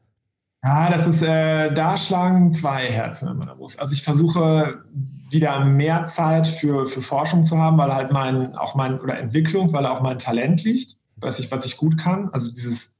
[0.65, 3.79] Ja, das ist, äh, da schlagen zwei Herzen in meiner Brust.
[3.79, 4.83] Also ich versuche
[5.29, 9.71] wieder mehr Zeit für, für Forschung zu haben, weil halt mein, auch mein, oder Entwicklung,
[9.73, 12.29] weil auch mein Talent liegt, was ich, was ich gut kann.
[12.31, 12.95] Also dieses,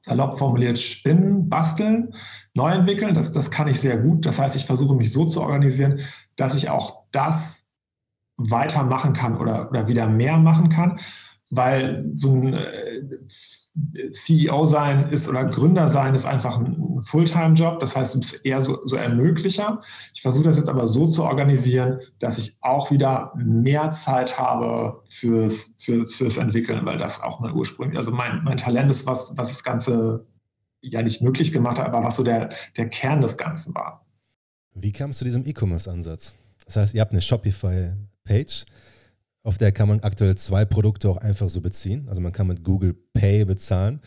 [0.00, 2.14] salopp formuliert spinnen, basteln,
[2.54, 3.14] neu entwickeln.
[3.14, 4.24] Das, das kann ich sehr gut.
[4.24, 6.00] Das heißt, ich versuche mich so zu organisieren,
[6.36, 7.68] dass ich auch das
[8.38, 11.00] weitermachen kann oder, oder wieder mehr machen kann,
[11.50, 13.02] weil so ein äh,
[14.10, 17.80] CEO sein ist oder Gründer sein ist einfach ein Fulltime-Job.
[17.80, 19.80] Das heißt, du bist eher so, so Ermöglicher.
[20.14, 25.02] Ich versuche das jetzt aber so zu organisieren, dass ich auch wieder mehr Zeit habe
[25.08, 29.32] fürs, fürs, fürs Entwickeln, weil das auch mein Ursprung, also mein, mein Talent ist, was,
[29.36, 30.26] was das Ganze
[30.80, 34.06] ja nicht möglich gemacht hat, aber was so der, der Kern des Ganzen war.
[34.74, 36.36] Wie kam es zu diesem E-Commerce-Ansatz?
[36.66, 38.64] Das heißt, ihr habt eine Shopify-Page,
[39.42, 42.08] auf der kann man aktuell zwei Produkte auch einfach so beziehen.
[42.08, 44.00] Also man kann mit Google Pay bezahlen.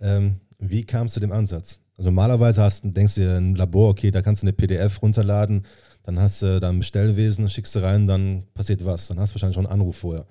[0.00, 1.80] Ähm, wie kam es zu dem Ansatz?
[1.96, 5.62] Also normalerweise hast, denkst du dir ein Labor, okay, da kannst du eine PDF runterladen,
[6.04, 9.08] dann hast du da ein Bestellwesen, schickst du rein, dann passiert was.
[9.08, 10.26] Dann hast du wahrscheinlich schon einen Anruf vorher.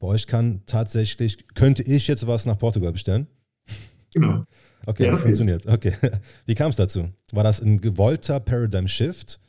[0.00, 3.26] Bei euch kann tatsächlich, könnte ich jetzt was nach Portugal bestellen?
[4.14, 4.44] Genau.
[4.86, 5.66] Okay, ja, das, das funktioniert.
[5.66, 5.92] Okay.
[6.46, 7.10] Wie kam es dazu?
[7.32, 9.40] War das ein gewollter Paradigm Shift?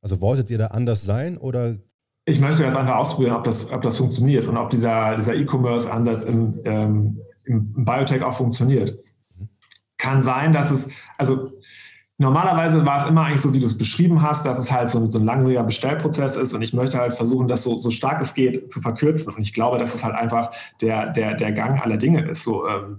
[0.00, 1.76] Also wolltet ihr da anders sein oder
[2.28, 6.24] ich möchte jetzt einfach ausprobieren, ob das, ob das funktioniert und ob dieser, dieser E-Commerce-Ansatz
[6.24, 8.98] im, ähm, im Biotech auch funktioniert.
[9.96, 11.52] Kann sein, dass es, also
[12.18, 15.06] normalerweise war es immer eigentlich so, wie du es beschrieben hast, dass es halt so,
[15.06, 18.34] so ein langwieriger Bestellprozess ist und ich möchte halt versuchen, das so, so stark es
[18.34, 19.32] geht zu verkürzen.
[19.32, 22.42] Und ich glaube, dass es halt einfach der, der, der Gang aller Dinge ist.
[22.42, 22.98] So, ähm,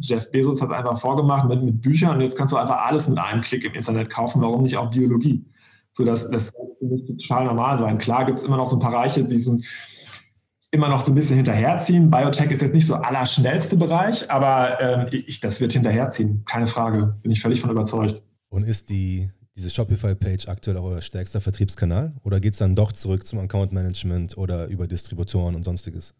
[0.00, 3.08] Jeff Bezos hat es einfach vorgemacht mit, mit Büchern und jetzt kannst du einfach alles
[3.08, 4.42] mit einem Klick im Internet kaufen.
[4.42, 5.42] Warum nicht auch Biologie?
[5.98, 7.98] So, das, das müsste total normal sein.
[7.98, 9.66] Klar gibt es immer noch so ein paar Bereiche, die sind
[10.70, 12.08] immer noch so ein bisschen hinterherziehen.
[12.08, 16.44] Biotech ist jetzt nicht so allerschnellste Bereich, aber ähm, ich, das wird hinterherziehen.
[16.44, 17.16] Keine Frage.
[17.22, 18.22] Bin ich völlig von überzeugt.
[18.48, 22.12] Und ist die, diese Shopify-Page aktuell auch euer stärkster Vertriebskanal?
[22.22, 26.14] Oder geht es dann doch zurück zum Account-Management oder über Distributoren und sonstiges?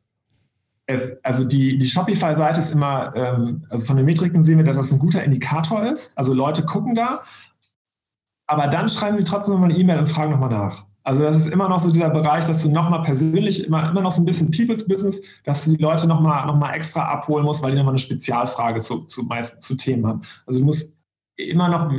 [0.87, 4.77] Es, also die, die Shopify-Seite ist immer, ähm, also von den Metriken sehen wir, dass
[4.77, 6.11] das ein guter Indikator ist.
[6.17, 7.23] Also Leute gucken da
[8.49, 10.85] aber dann schreiben sie trotzdem nochmal eine E-Mail und fragen nochmal nach.
[11.05, 14.13] Also das ist immer noch so dieser Bereich, dass du nochmal persönlich, immer, immer noch
[14.13, 17.63] so ein bisschen People's Business, dass du die Leute nochmal noch mal extra abholen musst,
[17.63, 20.23] weil die nochmal eine Spezialfrage zu, zu, meist, zu Themen haben.
[20.45, 20.97] Also du musst
[21.37, 21.91] immer noch,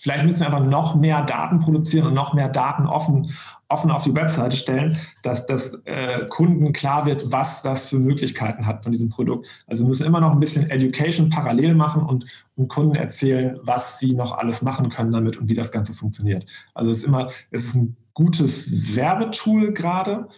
[0.00, 3.30] vielleicht müssen wir einfach noch mehr Daten produzieren und noch mehr Daten offen,
[3.68, 8.66] offen auf die Webseite stellen, dass das äh, Kunden klar wird, was das für Möglichkeiten
[8.66, 9.48] hat von diesem Produkt.
[9.66, 13.98] Also wir müssen immer noch ein bisschen Education parallel machen und, und Kunden erzählen, was
[13.98, 16.48] sie noch alles machen können damit und wie das Ganze funktioniert.
[16.74, 20.28] Also es ist immer, es ist ein gutes Werbetool gerade,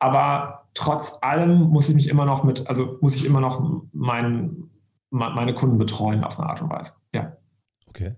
[0.00, 4.70] aber trotz allem muss ich mich immer noch mit, also muss ich immer noch mein,
[5.10, 6.94] meine Kunden betreuen auf eine Art und Weise.
[7.14, 7.36] Ja.
[7.86, 8.16] Okay.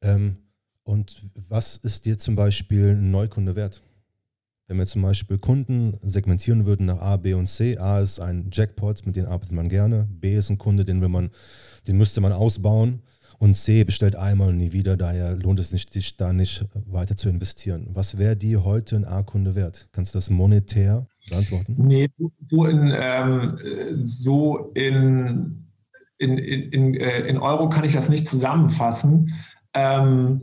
[0.00, 0.38] Ähm,
[0.84, 3.82] und was ist dir zum Beispiel ein Neukunde wert?
[4.68, 7.78] Wenn wir zum Beispiel Kunden segmentieren würden nach A, B und C.
[7.78, 10.06] A ist ein Jackpot, mit dem arbeitet man gerne.
[10.10, 11.30] B ist ein Kunde, den will man,
[11.86, 13.00] den müsste man ausbauen.
[13.38, 17.16] Und C bestellt einmal und nie wieder, daher lohnt es sich, dich da nicht weiter
[17.16, 17.86] zu investieren.
[17.94, 19.88] Was wäre dir heute ein A-Kunde wert?
[19.92, 21.74] Kannst du das monetär beantworten?
[21.78, 22.08] Nee,
[22.46, 23.58] so in, ähm,
[23.96, 25.64] so in
[26.18, 29.34] in, in, äh, in Euro kann ich das nicht zusammenfassen.
[29.72, 30.40] Ähm,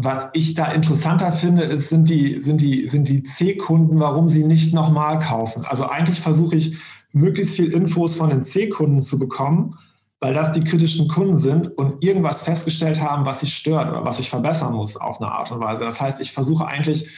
[0.00, 4.44] was ich da interessanter finde, ist, sind die, sind die, sind die C-Kunden, warum sie
[4.44, 5.64] nicht nochmal kaufen.
[5.64, 6.76] Also eigentlich versuche ich,
[7.12, 9.76] möglichst viel Infos von den C-Kunden zu bekommen,
[10.20, 14.20] weil das die kritischen Kunden sind und irgendwas festgestellt haben, was sich stört oder was
[14.20, 15.80] ich verbessern muss auf eine Art und Weise.
[15.80, 17.08] Das heißt, ich versuche eigentlich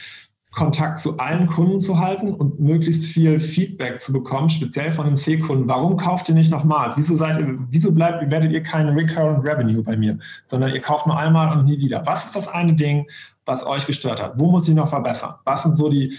[0.51, 5.15] Kontakt zu allen Kunden zu halten und möglichst viel Feedback zu bekommen, speziell von den
[5.15, 5.67] C-Kunden.
[5.69, 6.91] Warum kauft ihr nicht nochmal?
[6.95, 11.07] Wieso seid ihr, wieso bleibt, werdet ihr kein Recurrent Revenue bei mir, sondern ihr kauft
[11.07, 12.05] nur einmal und nie wieder?
[12.05, 13.09] Was ist das eine Ding,
[13.45, 14.37] was euch gestört hat?
[14.37, 15.35] Wo muss ich noch verbessern?
[15.45, 16.17] Was sind so die,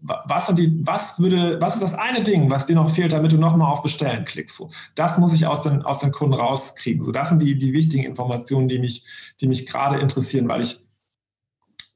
[0.00, 3.32] was sind die, was würde, was ist das eine Ding, was dir noch fehlt, damit
[3.32, 4.58] du nochmal auf Bestellen klickst?
[4.58, 7.02] So, das muss ich aus den, aus den Kunden rauskriegen.
[7.02, 9.04] So, das sind die, die wichtigen Informationen, die mich,
[9.40, 10.78] die mich gerade interessieren, weil ich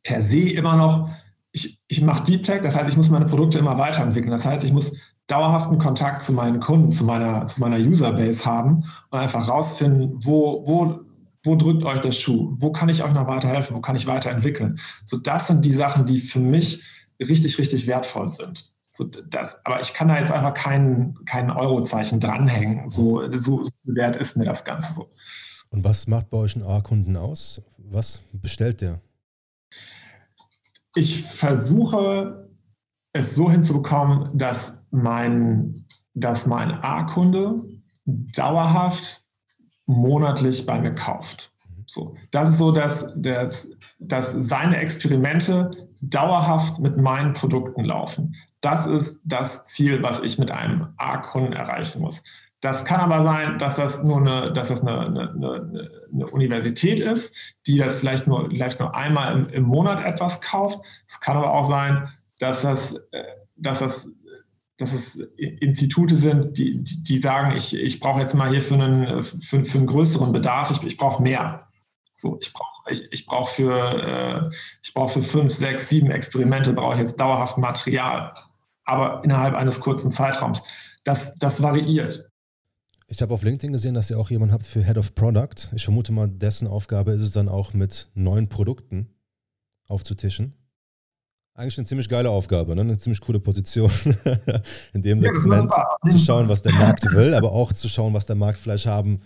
[0.03, 1.11] per se immer noch
[1.57, 4.31] ich, ich mache Deep Tech, das heißt, ich muss meine Produkte immer weiterentwickeln.
[4.31, 4.93] Das heißt, ich muss
[5.27, 10.67] dauerhaften Kontakt zu meinen Kunden, zu meiner, zu meiner Userbase haben und einfach rausfinden, wo,
[10.67, 11.01] wo,
[11.45, 12.55] wo drückt euch der Schuh?
[12.59, 13.75] Wo kann ich euch noch weiterhelfen?
[13.75, 14.79] Wo kann ich weiterentwickeln?
[15.07, 16.83] So, das sind die Sachen, die für mich
[17.19, 18.71] richtig, richtig wertvoll sind.
[18.91, 22.89] So, das, aber ich kann da jetzt einfach kein, kein Eurozeichen dranhängen.
[22.91, 25.11] So, so, wert ist mir das Ganze so.
[25.71, 27.63] Und was macht bei euch ein A-Kunden aus?
[27.79, 29.01] Was bestellt der?
[30.97, 32.49] Ich versuche
[33.13, 37.63] es so hinzubekommen, dass mein, dass mein A-Kunde
[38.07, 39.23] dauerhaft
[39.85, 41.53] monatlich bei mir kauft.
[41.87, 48.35] So, das ist so, dass, dass, dass seine Experimente dauerhaft mit meinen Produkten laufen.
[48.61, 52.23] Das ist das Ziel, was ich mit einem A-Kunden erreichen muss.
[52.61, 57.35] Das kann aber sein, dass das nur eine, dass das eine, eine, eine Universität ist,
[57.67, 60.81] die das vielleicht nur, vielleicht nur einmal im, im Monat etwas kauft.
[61.07, 63.25] Es kann aber auch sein, dass das, äh,
[63.57, 64.09] dass das
[64.79, 69.23] dass es Institute sind, die, die, sagen, ich, ich brauche jetzt mal hier für einen,
[69.23, 71.67] für, für einen größeren Bedarf, ich, ich brauche mehr.
[72.15, 74.57] So, ich brauche ich, ich brauch für, äh,
[74.97, 78.35] brauch für fünf, sechs, sieben Experimente brauche ich jetzt dauerhaft Material,
[78.85, 80.63] aber innerhalb eines kurzen Zeitraums.
[81.05, 82.29] Das, das variiert.
[83.09, 85.69] Ich habe auf LinkedIn gesehen, dass ihr auch jemanden habt für Head of Product.
[85.75, 89.09] Ich vermute mal, dessen Aufgabe ist es dann auch mit neuen Produkten
[89.87, 90.55] aufzutischen.
[91.55, 92.81] Eigentlich eine ziemlich geile Aufgabe, ne?
[92.81, 93.91] eine ziemlich coole Position.
[94.93, 95.71] in dem ja, Segment
[96.11, 99.21] zu schauen, was der Markt will, aber auch zu schauen, was der Markt vielleicht haben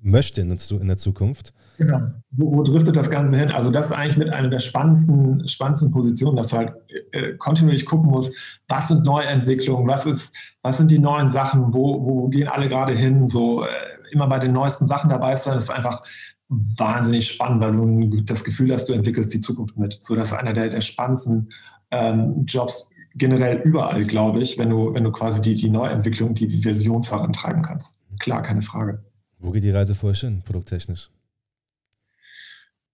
[0.00, 0.48] möchte in
[0.88, 1.52] der Zukunft.
[1.78, 2.00] Genau.
[2.30, 3.50] Wo, wo, driftet das Ganze hin?
[3.50, 6.74] Also das ist eigentlich mit einer der spannendsten, spannendsten Positionen, dass du halt
[7.12, 8.34] äh, kontinuierlich gucken musst,
[8.68, 12.92] was sind Neuentwicklungen, was, ist, was sind die neuen Sachen, wo, wo gehen alle gerade
[12.92, 13.68] hin, so äh,
[14.12, 16.02] immer bei den neuesten Sachen dabei sein, ist einfach
[16.48, 19.98] wahnsinnig spannend, weil du das Gefühl hast, du entwickelst die Zukunft mit.
[20.00, 21.50] So, das ist einer der, der spannendsten
[21.90, 26.46] ähm, Jobs generell überall, glaube ich, wenn du, wenn du quasi die, die Neuentwicklung, die,
[26.46, 27.96] die Version vorantreiben kannst.
[28.18, 29.02] Klar, keine Frage.
[29.38, 31.10] Wo geht die Reise euch hin, produkttechnisch?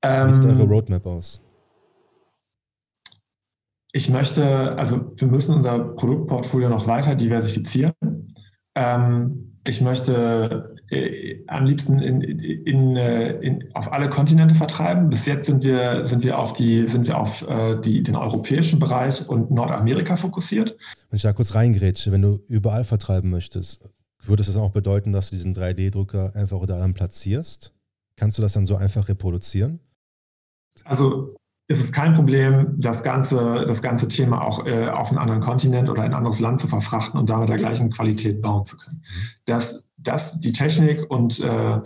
[0.04, 1.40] Wie sieht eure ähm, Roadmap aus?
[3.92, 7.92] Ich möchte, also wir müssen unser Produktportfolio noch weiter diversifizieren.
[8.76, 15.11] Ähm, ich möchte äh, am liebsten in, in, äh, in, auf alle Kontinente vertreiben.
[15.11, 18.78] Bis jetzt sind wir, sind wir auf, die, sind wir auf äh, die, den europäischen
[18.78, 20.76] Bereich und Nordamerika fokussiert.
[21.11, 23.82] Wenn ich da kurz reingrätsche, wenn du überall vertreiben möchtest,
[24.22, 27.74] würde das auch bedeuten, dass du diesen 3D-Drucker einfach da dann platzierst?
[28.16, 29.80] Kannst du das dann so einfach reproduzieren?
[30.85, 31.35] Also
[31.69, 35.91] ist es kein Problem, das ganze, das ganze Thema auch äh, auf einen anderen Kontinent
[35.91, 39.05] oder ein anderes Land zu verfrachten und damit der gleichen Qualität bauen zu können.
[39.45, 41.81] Das, das die Technik und äh,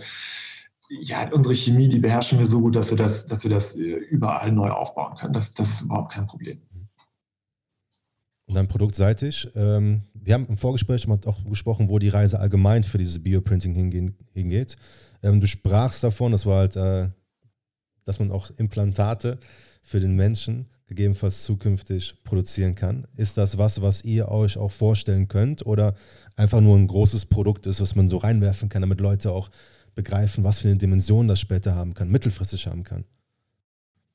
[1.01, 3.81] ja, unsere Chemie, die beherrschen wir so gut, dass wir das, dass wir das äh,
[3.81, 5.33] überall neu aufbauen können.
[5.33, 6.61] Das, das ist überhaupt kein Problem.
[8.45, 9.49] Und dann produktseitig.
[9.55, 14.15] Ähm, wir haben im Vorgespräch auch gesprochen, wo die Reise allgemein für dieses Bioprinting hingehen,
[14.33, 14.77] hingeht.
[15.21, 17.09] Ähm, du sprachst davon, das war halt äh,
[18.05, 19.39] dass man auch Implantate
[19.83, 23.07] für den Menschen gegebenenfalls zukünftig produzieren kann.
[23.15, 25.95] Ist das was, was ihr euch auch vorstellen könnt oder
[26.35, 29.49] einfach nur ein großes Produkt ist, was man so reinwerfen kann, damit Leute auch
[29.95, 33.05] begreifen, was für eine Dimension das später haben kann, mittelfristig haben kann?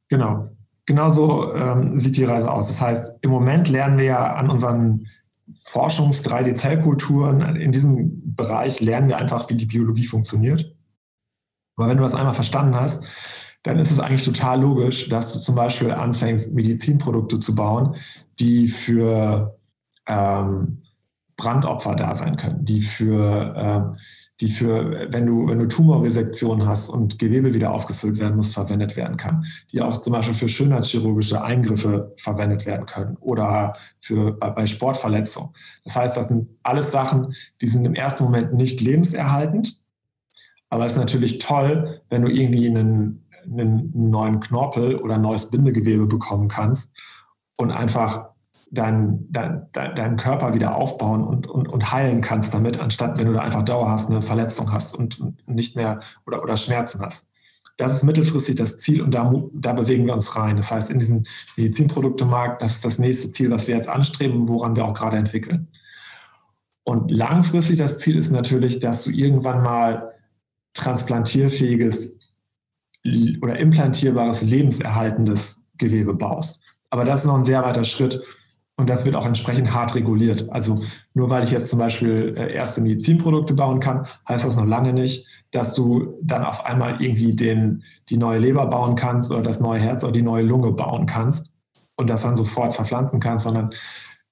[0.09, 0.49] Genau.
[0.87, 2.69] Genauso ähm, sieht die Reise aus.
[2.69, 5.07] Das heißt, im Moment lernen wir ja an unseren
[5.65, 10.75] Forschungs-3D-Zellkulturen, in diesem Bereich lernen wir einfach, wie die Biologie funktioniert.
[11.77, 13.03] Aber wenn du das einmal verstanden hast,
[13.63, 17.97] dann ist es eigentlich total logisch, dass du zum Beispiel anfängst, Medizinprodukte zu bauen,
[18.39, 19.59] die für
[20.07, 20.83] ähm,
[21.39, 23.97] Brandopfer da sein können, die für, ähm,
[24.41, 28.97] die für, wenn du, wenn du Tumorresektion hast und Gewebe wieder aufgefüllt werden muss, verwendet
[28.97, 34.67] werden kann, die auch zum Beispiel für schönheitschirurgische Eingriffe verwendet werden können oder für, bei
[34.67, 35.51] Sportverletzungen.
[35.85, 39.81] Das heißt, das sind alles Sachen, die sind im ersten Moment nicht lebenserhaltend,
[40.71, 45.51] aber es ist natürlich toll, wenn du irgendwie einen einen neuen Knorpel oder ein neues
[45.51, 46.93] Bindegewebe bekommen kannst
[47.57, 48.27] und einfach
[48.71, 53.33] deinen dein, dein Körper wieder aufbauen und, und, und heilen kannst damit, anstatt wenn du
[53.33, 57.27] da einfach dauerhaft eine Verletzung hast und, und nicht mehr oder, oder Schmerzen hast.
[57.79, 60.57] Das ist mittelfristig das Ziel und da, da bewegen wir uns rein.
[60.57, 64.75] Das heißt, in diesen Medizinproduktemarkt, das ist das nächste Ziel, was wir jetzt anstreben, woran
[64.75, 65.69] wir auch gerade entwickeln.
[66.83, 70.15] Und langfristig das Ziel ist natürlich, dass du irgendwann mal
[70.75, 72.18] transplantierfähiges
[73.43, 76.61] oder implantierbares, lebenserhaltendes Gewebe baust.
[76.91, 78.23] Aber das ist noch ein sehr weiter Schritt
[78.77, 80.49] und das wird auch entsprechend hart reguliert.
[80.51, 80.81] Also
[81.13, 84.93] nur weil ich jetzt zum Beispiel äh, erste Medizinprodukte bauen kann, heißt das noch lange
[84.93, 89.61] nicht, dass du dann auf einmal irgendwie den, die neue Leber bauen kannst oder das
[89.61, 91.51] neue Herz oder die neue Lunge bauen kannst
[91.97, 93.71] und das dann sofort verpflanzen kannst, sondern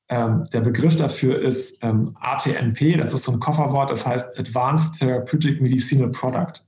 [0.08, 4.94] ähm, der Begriff dafür ist ähm, ATNP, das ist so ein Kofferwort, das heißt Advanced
[5.00, 6.62] Therapeutic Medicinal Product.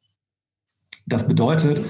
[1.09, 1.85] Das bedeutet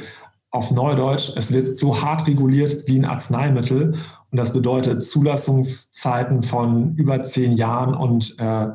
[0.50, 3.96] auf Neudeutsch, es wird so hart reguliert wie ein Arzneimittel.
[4.30, 8.68] Und das bedeutet Zulassungszeiten von über zehn Jahren und äh,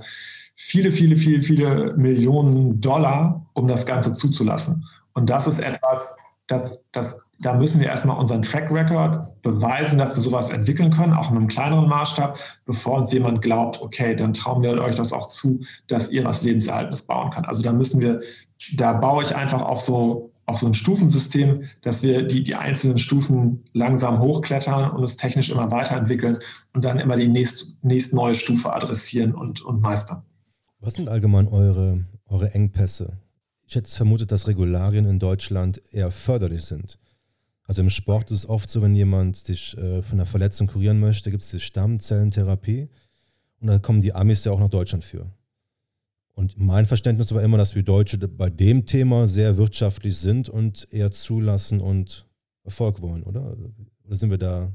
[0.56, 4.86] viele, viele, viele, viele Millionen Dollar, um das Ganze zuzulassen.
[5.14, 6.16] Und das ist etwas,
[6.48, 11.14] das, das, da müssen wir erstmal unseren Track Record beweisen, dass wir sowas entwickeln können,
[11.14, 15.14] auch in einem kleineren Maßstab, bevor uns jemand glaubt, okay, dann trauen wir euch das
[15.14, 17.46] auch zu, dass ihr was Lebenserhaltendes bauen kann.
[17.46, 18.22] Also da müssen wir,
[18.76, 22.98] da baue ich einfach auf so auf so ein Stufensystem, dass wir die, die einzelnen
[22.98, 26.40] Stufen langsam hochklettern und es technisch immer weiterentwickeln
[26.74, 30.24] und dann immer die nächst, nächst neue Stufe adressieren und, und meistern.
[30.80, 33.18] Was sind allgemein eure, eure Engpässe?
[33.66, 37.00] Ich hätte vermutet, dass Regularien in Deutschland eher förderlich sind.
[37.66, 41.00] Also im Sport ist es oft so, wenn jemand dich äh, von einer Verletzung kurieren
[41.00, 42.90] möchte, gibt es die Stammzellentherapie
[43.62, 45.28] und da kommen die Amis ja auch nach Deutschland für.
[46.36, 50.88] Und mein Verständnis war immer, dass wir Deutsche bei dem Thema sehr wirtschaftlich sind und
[50.92, 52.28] eher zulassen und
[52.64, 53.56] Erfolg wollen, oder?
[54.06, 54.72] Oder sind wir da?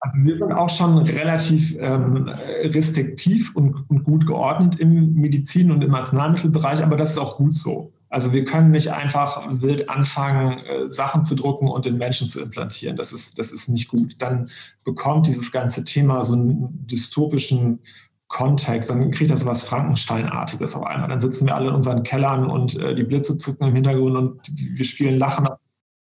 [0.00, 2.28] Also wir sind auch schon relativ ähm,
[2.64, 7.54] restriktiv und, und, gut geordnet im Medizin- und im Arzneimittelbereich, aber das ist auch gut
[7.54, 7.92] so.
[8.08, 12.42] Also wir können nicht einfach wild anfangen, äh, Sachen zu drucken und in Menschen zu
[12.42, 12.96] implantieren.
[12.96, 14.16] Das ist, das ist nicht gut.
[14.18, 14.50] Dann
[14.84, 17.78] bekommt dieses ganze Thema so einen dystopischen
[18.32, 21.08] Kontext, dann kriegt das was Frankensteinartiges auf einmal.
[21.08, 24.40] Dann sitzen wir alle in unseren Kellern und äh, die Blitze zucken im Hintergrund und
[24.50, 25.46] wir spielen Lachen,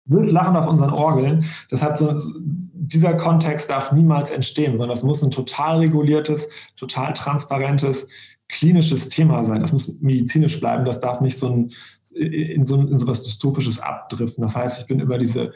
[0.06, 1.46] wild Lachen auf unseren Orgeln.
[1.72, 7.14] Das hat so, dieser Kontext darf niemals entstehen, sondern das muss ein total reguliertes, total
[7.14, 8.08] transparentes,
[8.48, 9.62] klinisches Thema sein.
[9.62, 10.86] Das muss medizinisch bleiben.
[10.86, 11.72] Das darf nicht so ein,
[12.14, 14.44] in so, in so was Dystopisches abdriften.
[14.44, 15.52] Das heißt, ich bin über diese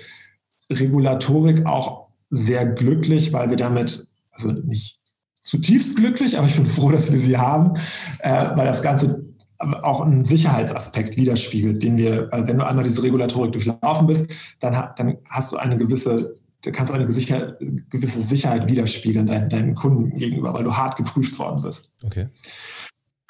[0.72, 5.03] Regulatorik auch sehr glücklich, weil wir damit, also nicht
[5.44, 7.74] zutiefst glücklich, aber ich bin froh, dass wir sie haben,
[8.20, 9.26] äh, weil das Ganze
[9.60, 14.28] auch einen Sicherheitsaspekt widerspiegelt, den wir, wenn du einmal diese Regulatorik durchlaufen bist,
[14.60, 20.18] dann, dann hast du eine gewisse, kannst du eine gewisse Sicherheit widerspiegeln deinen, deinen Kunden
[20.18, 21.92] gegenüber, weil du hart geprüft worden bist.
[22.04, 22.28] Okay.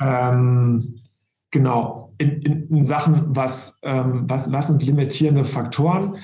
[0.01, 0.95] Ähm,
[1.51, 2.13] genau.
[2.17, 6.17] In, in, in, Sachen, was, ähm, was, was sind limitierende Faktoren?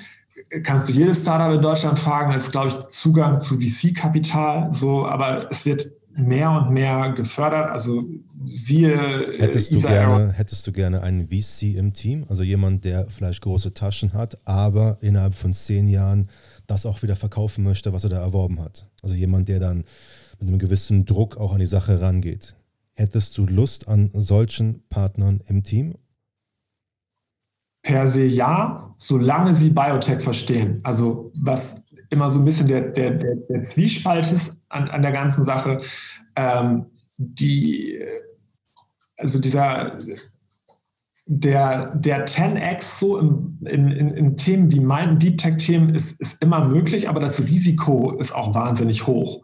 [0.64, 5.48] Kannst du jedes Startup in Deutschland fragen, ist, glaube ich, Zugang zu VC-Kapital, so, aber
[5.52, 7.72] es wird mehr und mehr gefördert.
[7.72, 8.04] Also
[8.44, 8.98] siehe
[9.38, 13.74] hättest du, gerne, hättest du gerne einen VC im Team, also jemand, der vielleicht große
[13.74, 16.30] Taschen hat, aber innerhalb von zehn Jahren
[16.68, 18.86] das auch wieder verkaufen möchte, was er da erworben hat.
[19.02, 19.86] Also jemand, der dann
[20.40, 22.56] mit einem gewissen Druck auch an die Sache rangeht.
[22.94, 25.96] Hättest du Lust an solchen Partnern im Team
[27.82, 30.80] per se ja, solange sie Biotech verstehen.
[30.84, 35.12] Also was immer so ein bisschen der, der, der, der Zwiespalt ist an, an der
[35.12, 35.82] ganzen Sache.
[36.36, 36.86] Ähm,
[37.18, 38.00] die,
[39.18, 39.98] also dieser,
[41.26, 46.66] der, der 10x so in, in, in, Themen wie meinen Deep Tech-Themen ist, ist immer
[46.66, 49.44] möglich, aber das Risiko ist auch wahnsinnig hoch.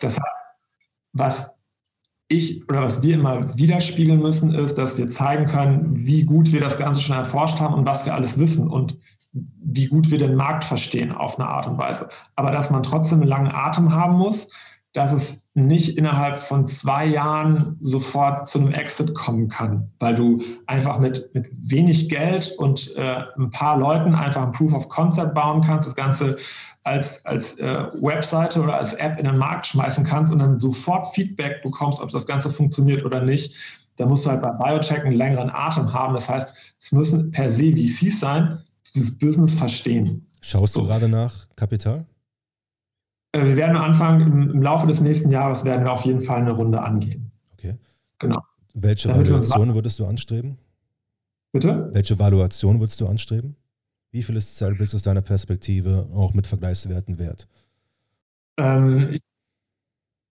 [0.00, 0.44] Das heißt,
[1.12, 1.50] was
[2.30, 6.60] ich oder was wir immer widerspiegeln müssen, ist, dass wir zeigen können, wie gut wir
[6.60, 8.96] das Ganze schon erforscht haben und was wir alles wissen und
[9.32, 12.08] wie gut wir den Markt verstehen auf eine Art und Weise.
[12.36, 14.48] Aber dass man trotzdem einen langen Atem haben muss,
[14.92, 20.42] dass es nicht innerhalb von zwei Jahren sofort zu einem Exit kommen kann, weil du
[20.66, 25.34] einfach mit, mit wenig Geld und äh, ein paar Leuten einfach ein Proof of Concept
[25.34, 26.36] bauen kannst, das Ganze
[26.84, 31.08] als, als äh, Webseite oder als App in den Markt schmeißen kannst und dann sofort
[31.08, 33.54] Feedback bekommst, ob das Ganze funktioniert oder nicht.
[33.96, 36.14] Da musst du halt bei Biotech einen längeren Atem haben.
[36.14, 38.60] Das heißt, es müssen per se VCs sein,
[38.94, 40.26] dieses Business verstehen.
[40.40, 40.86] Schaust du so.
[40.86, 42.06] gerade nach Kapital?
[43.32, 46.40] Äh, wir werden anfangen, im, im, Laufe des nächsten Jahres werden wir auf jeden Fall
[46.40, 47.30] eine Runde angehen.
[47.54, 47.76] Okay.
[48.18, 48.42] Genau.
[48.74, 50.58] Welche Damit Valuation würdest du anstreben?
[51.52, 51.90] Bitte?
[51.92, 53.56] Welche Valuation würdest du anstreben?
[54.12, 57.48] Wie viel ist Cellblitz aus deiner Perspektive auch mit Vergleichswerten wert?
[58.58, 59.16] Ähm,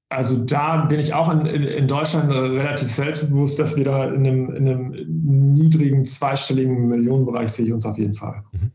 [0.09, 4.25] also da bin ich auch in, in, in, Deutschland relativ selbstbewusst, dass wir da in
[4.25, 8.43] einem, in einem niedrigen zweistelligen Millionenbereich sehe ich uns auf jeden Fall.
[8.51, 8.71] Mhm.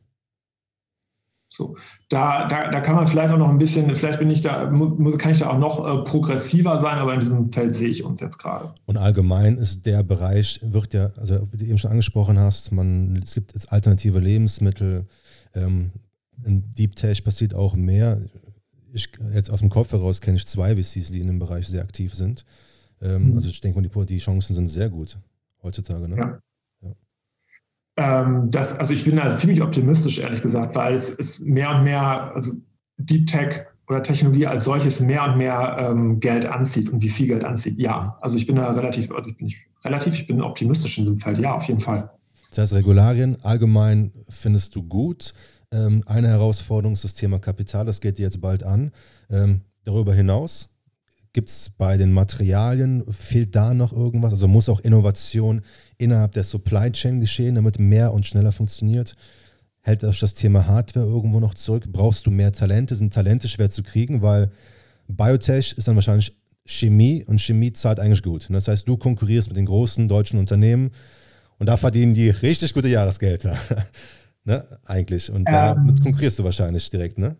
[1.57, 1.77] So,
[2.09, 5.19] da, da, da kann man vielleicht auch noch ein bisschen, vielleicht bin ich da, muss,
[5.19, 8.21] kann ich da auch noch äh, progressiver sein, aber in diesem Feld sehe ich uns
[8.21, 8.75] jetzt gerade.
[8.87, 13.21] Und allgemein ist der Bereich, wird ja, also wie du eben schon angesprochen hast, man,
[13.23, 15.07] es gibt jetzt alternative Lebensmittel,
[15.55, 15.93] ähm,
[16.45, 18.21] in Deep Tech passiert auch mehr.
[18.93, 21.83] Ich, jetzt aus dem Kopf heraus kenne ich zwei VCs, die in dem Bereich sehr
[21.83, 22.45] aktiv sind.
[23.01, 23.37] Ähm, mhm.
[23.37, 25.19] Also ich denke mal, die, die Chancen sind sehr gut
[25.63, 26.09] heutzutage.
[26.09, 26.17] Ne?
[26.17, 26.39] Ja.
[27.97, 31.85] Ähm, das, also ich bin da ziemlich optimistisch, ehrlich gesagt, weil es ist mehr und
[31.85, 32.53] mehr, also
[32.97, 37.29] Deep Tech oder Technologie als solches mehr und mehr ähm, Geld anzieht und wie viel
[37.29, 37.79] Geld anzieht.
[37.79, 41.05] Ja, also ich bin da relativ, also ich bin nicht relativ, ich bin optimistisch in
[41.05, 41.39] dem Feld.
[41.39, 42.11] Ja, auf jeden Fall.
[42.51, 45.35] Das heißt, Regularien allgemein findest du gut.
[45.71, 48.91] Ähm, eine Herausforderung ist das Thema Kapital, das geht dir jetzt bald an.
[49.31, 50.71] Ähm, darüber hinaus
[51.35, 54.31] Gibt es bei den Materialien, fehlt da noch irgendwas?
[54.31, 55.63] Also muss auch Innovation
[55.99, 59.15] innerhalb der Supply Chain geschehen, damit mehr und schneller funktioniert?
[59.81, 61.85] Hält euch das Thema Hardware irgendwo noch zurück?
[61.93, 62.95] Brauchst du mehr Talente?
[62.95, 64.23] Sind Talente schwer zu kriegen?
[64.23, 64.51] Weil
[65.09, 66.35] Biotech ist dann wahrscheinlich
[66.67, 68.49] Chemie und Chemie zahlt eigentlich gut.
[68.51, 70.91] Das heißt, du konkurrierst mit den großen deutschen Unternehmen
[71.59, 73.59] und da verdienen die richtig gute Jahresgelder.
[74.45, 74.67] ne?
[74.85, 75.31] Eigentlich.
[75.31, 77.37] Und ähm, damit konkurrierst du wahrscheinlich direkt, ne?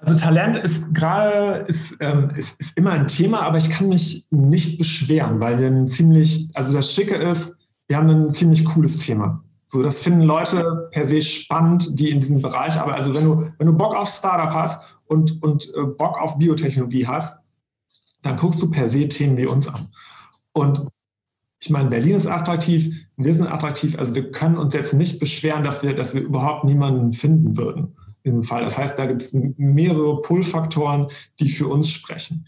[0.00, 4.26] Also Talent ist gerade ist, ähm, ist, ist, immer ein Thema, aber ich kann mich
[4.30, 7.54] nicht beschweren, weil wir ein ziemlich, also das Schicke ist,
[7.86, 9.44] wir haben ein ziemlich cooles Thema.
[9.66, 13.50] So, das finden Leute per se spannend, die in diesem Bereich, aber also wenn du,
[13.58, 17.36] wenn du Bock auf Startup hast und, und äh, Bock auf Biotechnologie hast,
[18.22, 19.90] dann guckst du per se Themen wie uns an.
[20.52, 20.86] Und
[21.62, 25.62] ich meine, Berlin ist attraktiv, wir sind attraktiv, also wir können uns jetzt nicht beschweren,
[25.62, 28.64] dass wir, dass wir überhaupt niemanden finden würden im Fall.
[28.64, 31.08] Das heißt, da gibt es mehrere Pull-Faktoren,
[31.38, 32.46] die für uns sprechen.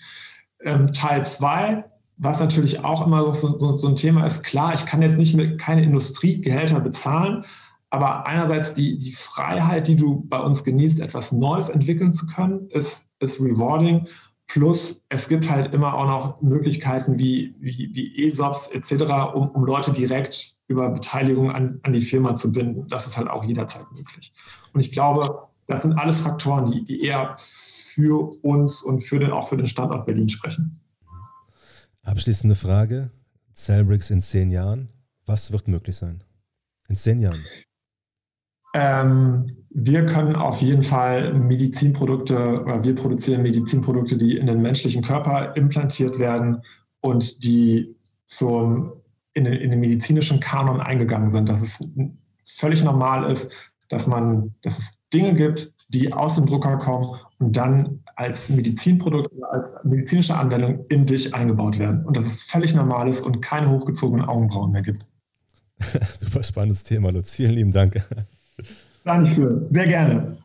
[0.65, 1.85] Ähm, Teil 2,
[2.17, 5.35] was natürlich auch immer so, so, so, ein Thema ist, klar, ich kann jetzt nicht
[5.35, 7.45] mehr keine Industriegehälter bezahlen,
[7.91, 12.69] aber einerseits die, die Freiheit, die du bei uns genießt, etwas Neues entwickeln zu können,
[12.71, 14.07] ist, ist rewarding.
[14.47, 19.65] Plus es gibt halt immer auch noch Möglichkeiten wie, wie, wie ESOPs etc., um, um
[19.65, 22.87] Leute direkt über Beteiligung an, an die Firma zu binden.
[22.89, 24.33] Das ist halt auch jederzeit möglich.
[24.73, 29.31] Und ich glaube, das sind alles Faktoren, die, die eher für uns und für den,
[29.31, 30.81] auch für den Standort Berlin sprechen.
[32.03, 33.11] Abschließende Frage.
[33.55, 34.89] Cellbricks in zehn Jahren.
[35.27, 36.25] Was wird möglich sein?
[36.89, 37.45] In zehn Jahren?
[38.75, 45.03] Ähm, wir können auf jeden Fall Medizinprodukte, oder wir produzieren Medizinprodukte, die in den menschlichen
[45.03, 46.63] Körper implantiert werden
[47.01, 47.95] und die
[48.25, 48.93] zum,
[49.35, 51.49] in, den, in den medizinischen Kanon eingegangen sind.
[51.49, 51.79] Dass es
[52.45, 53.51] völlig normal ist,
[53.89, 59.33] dass man, dass es Dinge gibt, die aus dem Drucker kommen und dann als Medizinprodukt
[59.33, 62.05] oder als medizinische Anwendung in dich eingebaut werden.
[62.05, 65.05] Und dass es völlig normal ist und keine hochgezogenen Augenbrauen mehr gibt.
[66.21, 67.33] Super spannendes Thema, Lutz.
[67.33, 68.07] Vielen lieben Dank.
[69.27, 69.67] Schön.
[69.71, 70.37] Sehr gerne.